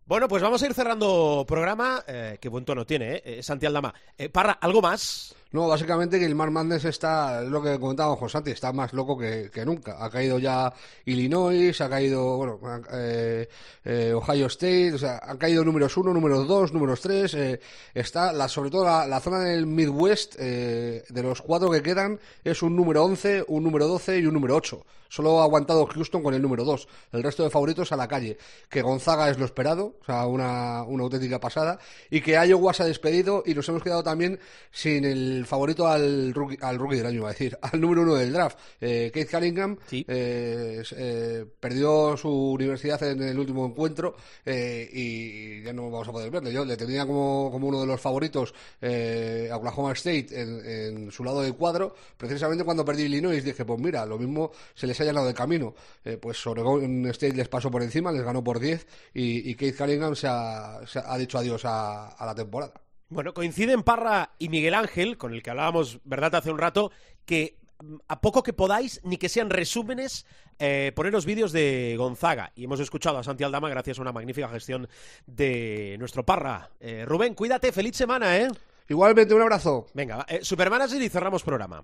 [0.06, 2.02] Bueno, pues vamos a ir cerrando programa.
[2.08, 3.44] Eh, qué buen tono tiene, ¿eh?
[3.44, 3.94] Santi Aldama.
[4.18, 5.36] Eh, Parra, ¿algo más?
[5.52, 8.93] No, básicamente que el Mar Madness está, es lo que comentábamos con Santi, está más
[8.93, 9.97] loco que, que nunca.
[10.04, 10.74] Ha caído ya
[11.04, 12.60] Illinois, ha caído, bueno,
[12.93, 13.49] eh,
[13.84, 17.34] eh, Ohio State, o sea, han caído números uno, números dos, números tres.
[17.34, 17.60] eh,
[17.93, 22.18] está, la, sobre todo la, la zona del Midwest, eh, de los cuatro que quedan,
[22.45, 24.86] es un número 11, un número 12 y un número 8.
[25.10, 26.88] Solo ha aguantado Houston con el número 2.
[27.12, 28.38] El resto de favoritos a la calle.
[28.70, 31.80] Que Gonzaga es lo esperado, o sea, una, una auténtica pasada.
[32.10, 34.39] Y que Iowa se ha despedido y nos hemos quedado también
[34.72, 38.16] sin el favorito al rookie, al rookie del año, iba a decir, al número uno
[38.16, 38.58] del draft.
[38.80, 40.06] Eh, Keith Cunningham Sí.
[40.08, 44.16] eh, eh, perdió su universidad en el último encuentro
[44.46, 46.52] eh, y ya no vamos a poder verle.
[46.54, 51.12] Yo le tenía como, como uno de los favoritos eh, a Oklahoma State en, en
[51.12, 51.96] su lado del cuadro.
[52.18, 55.74] Precisamente cuando perdí Illinois dije, pues mira, lo mismo se les ha llenado de camino.
[56.22, 60.16] Pues Oregon State les pasó por encima, les ganó por 10 y, y Keith Cunningham
[60.16, 62.74] se ha, se ha dicho adiós a, a la temporada.
[63.12, 66.93] Bueno, coinciden Parra y Miguel Ángel, con el que hablábamos, ¿verdad?, hace un rato,
[67.26, 70.26] que mm, a poco que podáis, ni que sean resúmenes,
[70.59, 72.53] eh, poneros vídeos de Gonzaga.
[72.55, 74.88] Y hemos escuchado a Santi Aldama gracias a una magnífica gestión
[75.26, 76.72] de nuestro Parra.
[76.80, 78.47] Eh, Rubén, cuídate, feliz semana, ¿eh?
[78.88, 79.88] Igualmente, un abrazo.
[79.93, 81.84] Venga, eh, Supermanager y cerramos programa.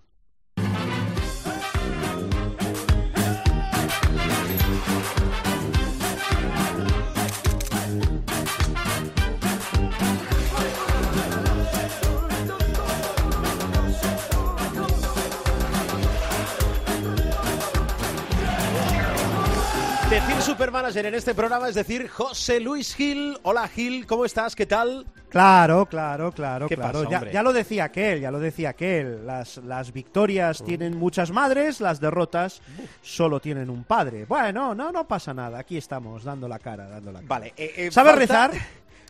[20.57, 23.37] Supermanager en este programa es decir José Luis Gil.
[23.43, 24.55] Hola Gil, ¿cómo estás?
[24.55, 25.05] ¿Qué tal?
[25.29, 27.03] Claro, claro, claro, ¿Qué claro.
[27.03, 29.23] pasa, ya, ya lo decía aquel, ya lo decía aquel.
[29.27, 32.63] Las, las victorias tienen muchas madres, las derrotas
[33.03, 34.25] solo tienen un padre.
[34.25, 35.59] Bueno, no, no pasa nada.
[35.59, 37.27] Aquí estamos, dando la cara, dando la cara.
[37.29, 37.53] Vale.
[37.55, 38.51] eh, eh, ¿Sabes falta- rezar?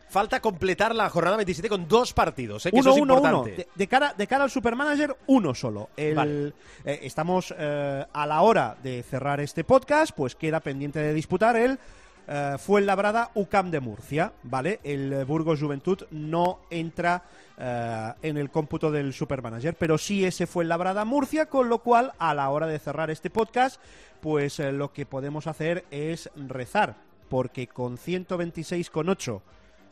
[0.08, 2.70] Falta completar la jornada 27 con dos partidos, ¿eh?
[2.70, 3.28] que Uno, eso es uno, uno.
[3.28, 3.56] importante.
[3.56, 5.90] De, de cara, de cara al Supermanager, uno solo.
[5.96, 6.52] El, Vale.
[6.84, 11.56] eh, estamos eh, a la hora de cerrar este podcast, pues queda pendiente de disputar
[11.56, 11.78] el
[12.26, 14.80] eh, Fuenlabrada UCAM de Murcia, ¿vale?
[14.82, 17.22] El Burgos Juventud no entra
[18.22, 22.48] en el cómputo del Supermanager, pero sí ese Fuenlabrada Murcia, con lo cual a la
[22.50, 23.80] hora de cerrar este podcast,
[24.20, 26.94] pues lo que podemos hacer es rezar,
[27.28, 29.40] porque con 126,8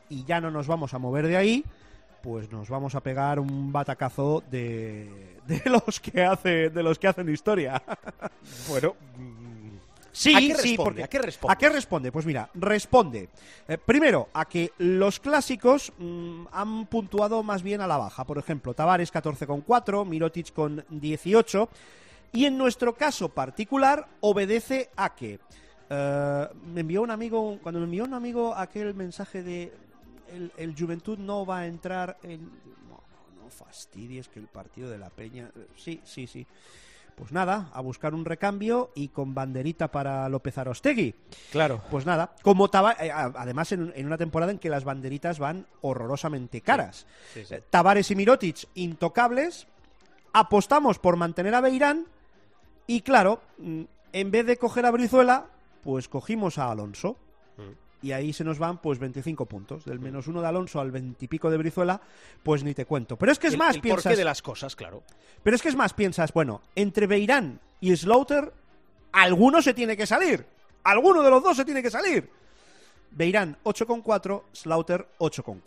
[0.08, 1.64] y ya no nos vamos a mover de ahí,
[2.22, 7.08] pues nos vamos a pegar un batacazo de, de los que hace de los que
[7.08, 7.82] hacen historia.
[8.68, 8.94] Bueno,
[10.12, 10.76] Sí, ¿A qué sí, responde?
[10.84, 11.52] porque- ¿A qué responde?
[11.52, 12.10] ¿A qué responde?
[12.12, 13.28] Pues mira, responde.
[13.68, 18.24] eh, primero, a que los clásicos mm, han puntuado más bien a la baja.
[18.24, 21.68] Por ejemplo, Tavares 14,4, Mirotic con 18.
[22.32, 25.38] Y en nuestro caso particular, obedece a que
[25.90, 29.70] eh, me envió un amigo, cuando me envió un amigo aquel mensaje de
[30.32, 32.42] el, el Juventud no va a entrar en.
[32.88, 33.00] No,
[33.36, 35.50] no, no fastidies que el partido de la Peña.
[35.76, 36.46] Sí, sí, sí.
[37.14, 41.14] Pues nada, a buscar un recambio y con banderita para López Arostegui.
[41.50, 41.80] Claro.
[41.90, 45.66] Pues nada, como Tava- eh, además en, en una temporada en que las banderitas van
[45.80, 47.06] horrorosamente caras.
[47.32, 47.54] Sí, sí.
[47.54, 49.66] Eh, Tavares y Mirotic intocables,
[50.34, 52.04] apostamos por mantener a Beirán
[52.86, 55.46] y claro, mm, en vez de coger a Brizuela,
[55.84, 57.16] pues cogimos a Alonso.
[58.02, 59.84] Y ahí se nos van pues 25 puntos.
[59.84, 62.00] Del menos uno de Alonso al 20 y pico de Brizuela,
[62.42, 63.16] pues ni te cuento.
[63.16, 64.04] Pero es que es El- más, el piensas...
[64.04, 65.02] porqué de las cosas, claro.
[65.42, 68.52] Pero es que es más, piensas, bueno, entre Beirán y Slaughter,
[69.12, 70.44] alguno se tiene que salir.
[70.84, 72.28] Alguno de los dos se tiene que salir.
[73.10, 75.60] Beirán 8,4, Slaughter 8,4.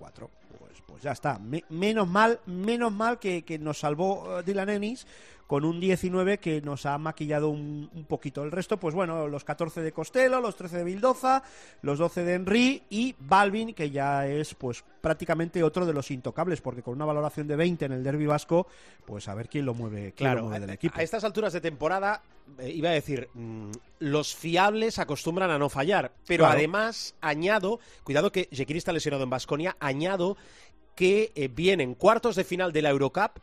[0.59, 1.39] Pues, pues ya está.
[1.39, 5.07] Me- menos mal, menos mal que, que nos salvó eh, Dylan Ennis
[5.49, 8.43] con un 19 que nos ha maquillado un, un poquito.
[8.43, 11.41] El resto, pues bueno, los 14 de Costello, los 13 de Bildoza,
[11.81, 16.61] los 12 de Henry y Balvin, que ya es pues prácticamente otro de los intocables,
[16.61, 18.67] porque con una valoración de 20 en el derby vasco,
[19.07, 20.99] pues a ver quién lo mueve, quién lo Claro, mueve del a- equipo.
[20.99, 22.21] a estas alturas de temporada,
[22.59, 23.71] eh, iba a decir, mm,
[24.01, 26.59] los fiables acostumbran a no fallar, pero Claro.
[26.59, 30.37] además añado, cuidado que Jekyll está lesionado en Basconia, añado
[30.93, 33.39] que eh, vienen cuartos de final de la Eurocup,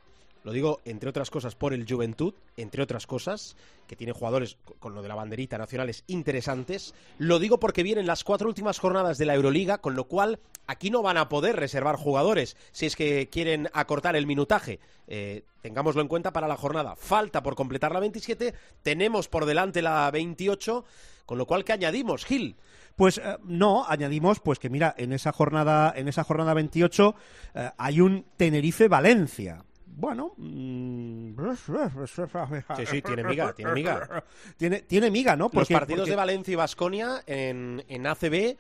[0.46, 3.56] lo digo entre otras cosas por el Juventud, entre otras cosas,
[3.88, 8.06] que tiene jugadores co- con lo de la banderita nacionales interesantes, lo digo porque vienen
[8.06, 10.38] las cuatro últimas jornadas de la Euroliga, con lo cual
[10.68, 14.78] aquí no van a poder reservar jugadores si es que quieren acortar el minutaje.
[15.08, 16.94] Eh, tengámoslo en cuenta para la jornada.
[16.94, 20.84] Falta por completar la 27, tenemos por delante la 28,
[21.26, 22.54] con lo cual, ¿qué añadimos, Gil?
[22.94, 27.14] Pues eh, no, añadimos pues que mira, en esa jornada, en esa jornada 28
[27.56, 29.64] eh, hay un Tenerife Valencia.
[29.98, 31.30] Bueno, mm,
[32.76, 34.24] Sí, sí, tiene miga, tiene miga.
[34.58, 35.44] Tiene, tiene miga, ¿no?
[35.44, 38.56] Los Porque- partidos porque de Valencia y Basconia en, en ACB,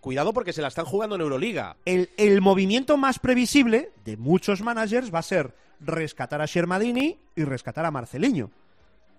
[0.00, 1.76] cuidado porque se la están jugando en Euroliga.
[1.84, 7.44] el, el movimiento más previsible de muchos managers va a ser rescatar a Shermadini y
[7.44, 8.50] rescatar a Marceliño.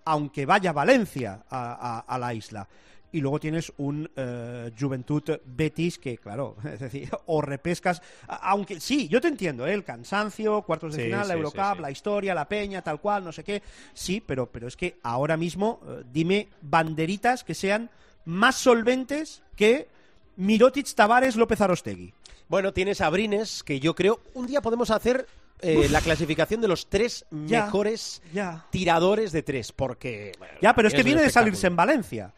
[0.05, 2.67] Aunque vaya Valencia a, a- a la isla.
[3.11, 8.01] Y luego tienes un eh, Juventud Betis que, claro, es decir, o repescas.
[8.27, 9.73] Aunque sí, yo te entiendo, ¿eh?
[9.73, 13.23] el cansancio, cuartos de Sí, final, la Eurocup, sí, la historia, la peña, tal cual,
[13.23, 13.63] no sé qué.
[13.93, 17.89] Sí, pero, pero es que ahora mismo, eh, dime banderitas que sean
[18.25, 19.87] más solventes que
[20.35, 22.13] Mirotic, Tavares, López Arostegui.
[22.47, 25.27] Bueno, tienes a Brines, que yo creo un día podemos hacer
[25.61, 28.65] eh, la clasificación de los tres Ya, mejores ya.
[28.71, 30.31] tiradores de tres, porque...
[30.39, 32.33] bueno, Ya, pero es que viene de salirse en Valencia.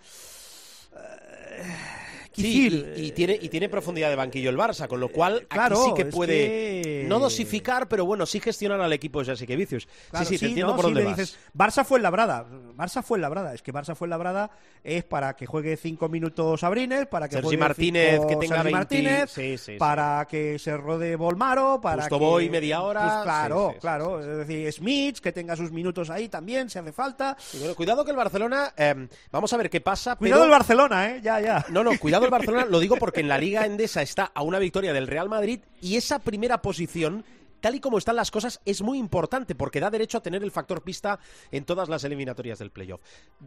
[1.61, 1.67] Ugh.
[2.33, 5.81] Sí, y, y tiene, y tiene profundidad de banquillo el Barça, con lo cual claro,
[5.81, 6.33] aquí sí que puede
[6.81, 9.87] que- no dosificar, pero bueno, sí gestionar al equipo de que Vicius.
[10.09, 10.75] Claro, sí, sí, te entiendo ¿no?
[10.77, 11.17] por dónde vas.
[11.17, 12.45] dices, Barça fue Labrada.
[12.75, 13.53] Barça fue Labrada.
[13.53, 14.51] Es que Barça fue Labrada
[14.83, 18.55] es para que juegue cinco minutos Abrines, para que Sergi juegue Martínez, cinco que tenga
[18.55, 19.77] Sergi 20, Martínez, sí, sí, sí.
[19.77, 24.19] para que se rode Volmaro, para Justo que voy media hora, Pues claro, claro.
[24.19, 27.35] Es decir, Smith, que tenga sus minutos ahí también, si hace falta.
[27.59, 30.15] Bueno, cuidado que el Barcelona, eh, vamos a ver qué pasa.
[30.15, 31.19] Cuidado pero- el Barcelona, ¿eh?
[31.21, 31.65] Ya, ya.
[31.69, 34.59] No, no, cuidado el Barcelona, lo digo porque en la Liga Endesa está a una
[34.59, 37.23] victoria del Real Madrid y esa primera posición,
[37.61, 40.51] tal y como están las cosas, es muy importante porque da derecho a tener el
[40.51, 41.19] factor pista
[41.51, 43.01] en todas las eliminatorias del playoff.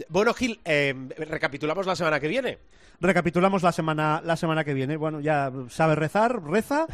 [0.09, 0.95] Bueno, Gil, eh,
[1.29, 2.59] recapitulamos la semana que viene.
[3.01, 4.97] Recapitulamos la semana, la semana que viene.
[4.97, 6.87] Bueno, ya sabe rezar, reza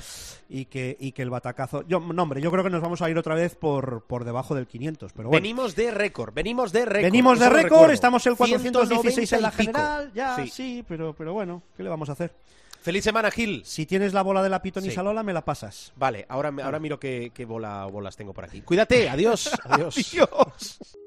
[0.48, 1.86] y que, y que el batacazo.
[1.86, 4.54] Yo, no, hombre, yo creo que nos vamos a ir otra vez por, por debajo
[4.54, 5.42] del 500, pero bueno.
[5.42, 7.02] Venimos de récord, venimos de récord.
[7.04, 9.78] Venimos de récord, estamos el 416 en la 190 y pico.
[9.78, 10.84] general, ya, sí, Sí.
[10.88, 12.34] pero, pero bueno, ¿qué le vamos a hacer?
[12.83, 13.62] Feliz semana, Gil.
[13.64, 14.95] Si tienes la bola de la y Sí.
[15.22, 15.93] Me la pasas.
[15.97, 18.62] Vale, ahora, ahora miro qué, qué bola, bolas tengo por aquí.
[18.62, 19.51] Cuídate, adiós.
[19.64, 19.95] Adiós.
[20.12, 20.99] Dios.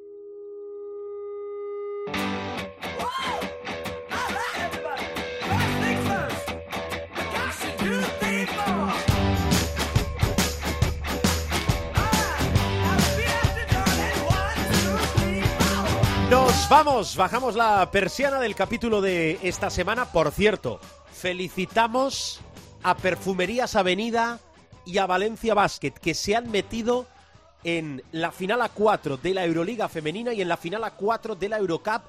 [16.69, 20.05] Vamos, bajamos la persiana del capítulo de esta semana.
[20.05, 20.79] Por cierto,
[21.11, 22.41] felicitamos
[22.81, 24.39] a Perfumerías Avenida
[24.85, 27.05] y a Valencia Basket, que se han metido
[27.63, 31.35] en la final a 4 de la Euroliga Femenina y en la final a 4
[31.35, 32.01] de la Eurocup,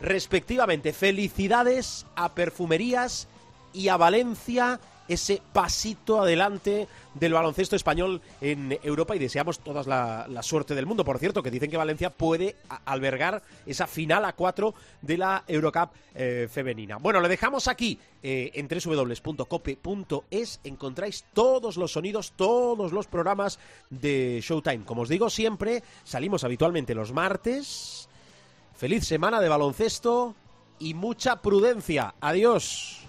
[0.00, 0.92] respectivamente.
[0.92, 3.26] Felicidades a Perfumerías
[3.72, 4.80] y a Valencia
[5.10, 11.04] ese pasito adelante del baloncesto español en Europa y deseamos toda la, suerte del mundo.
[11.04, 12.54] Por cierto, que dicen que Valencia puede
[12.84, 16.98] albergar esa final a cuatro de la Eurocup eh, femenina.
[16.98, 20.60] Bueno, lo dejamos aquí eh, en www.cope.es.
[20.62, 23.58] Encontráis todos los sonidos, todos los programas
[23.90, 24.84] de Showtime.
[24.84, 28.08] Como os digo siempre, salimos habitualmente los martes.
[28.76, 30.36] Feliz semana de baloncesto
[30.78, 32.14] y mucha prudencia.
[32.20, 32.99] Adiós.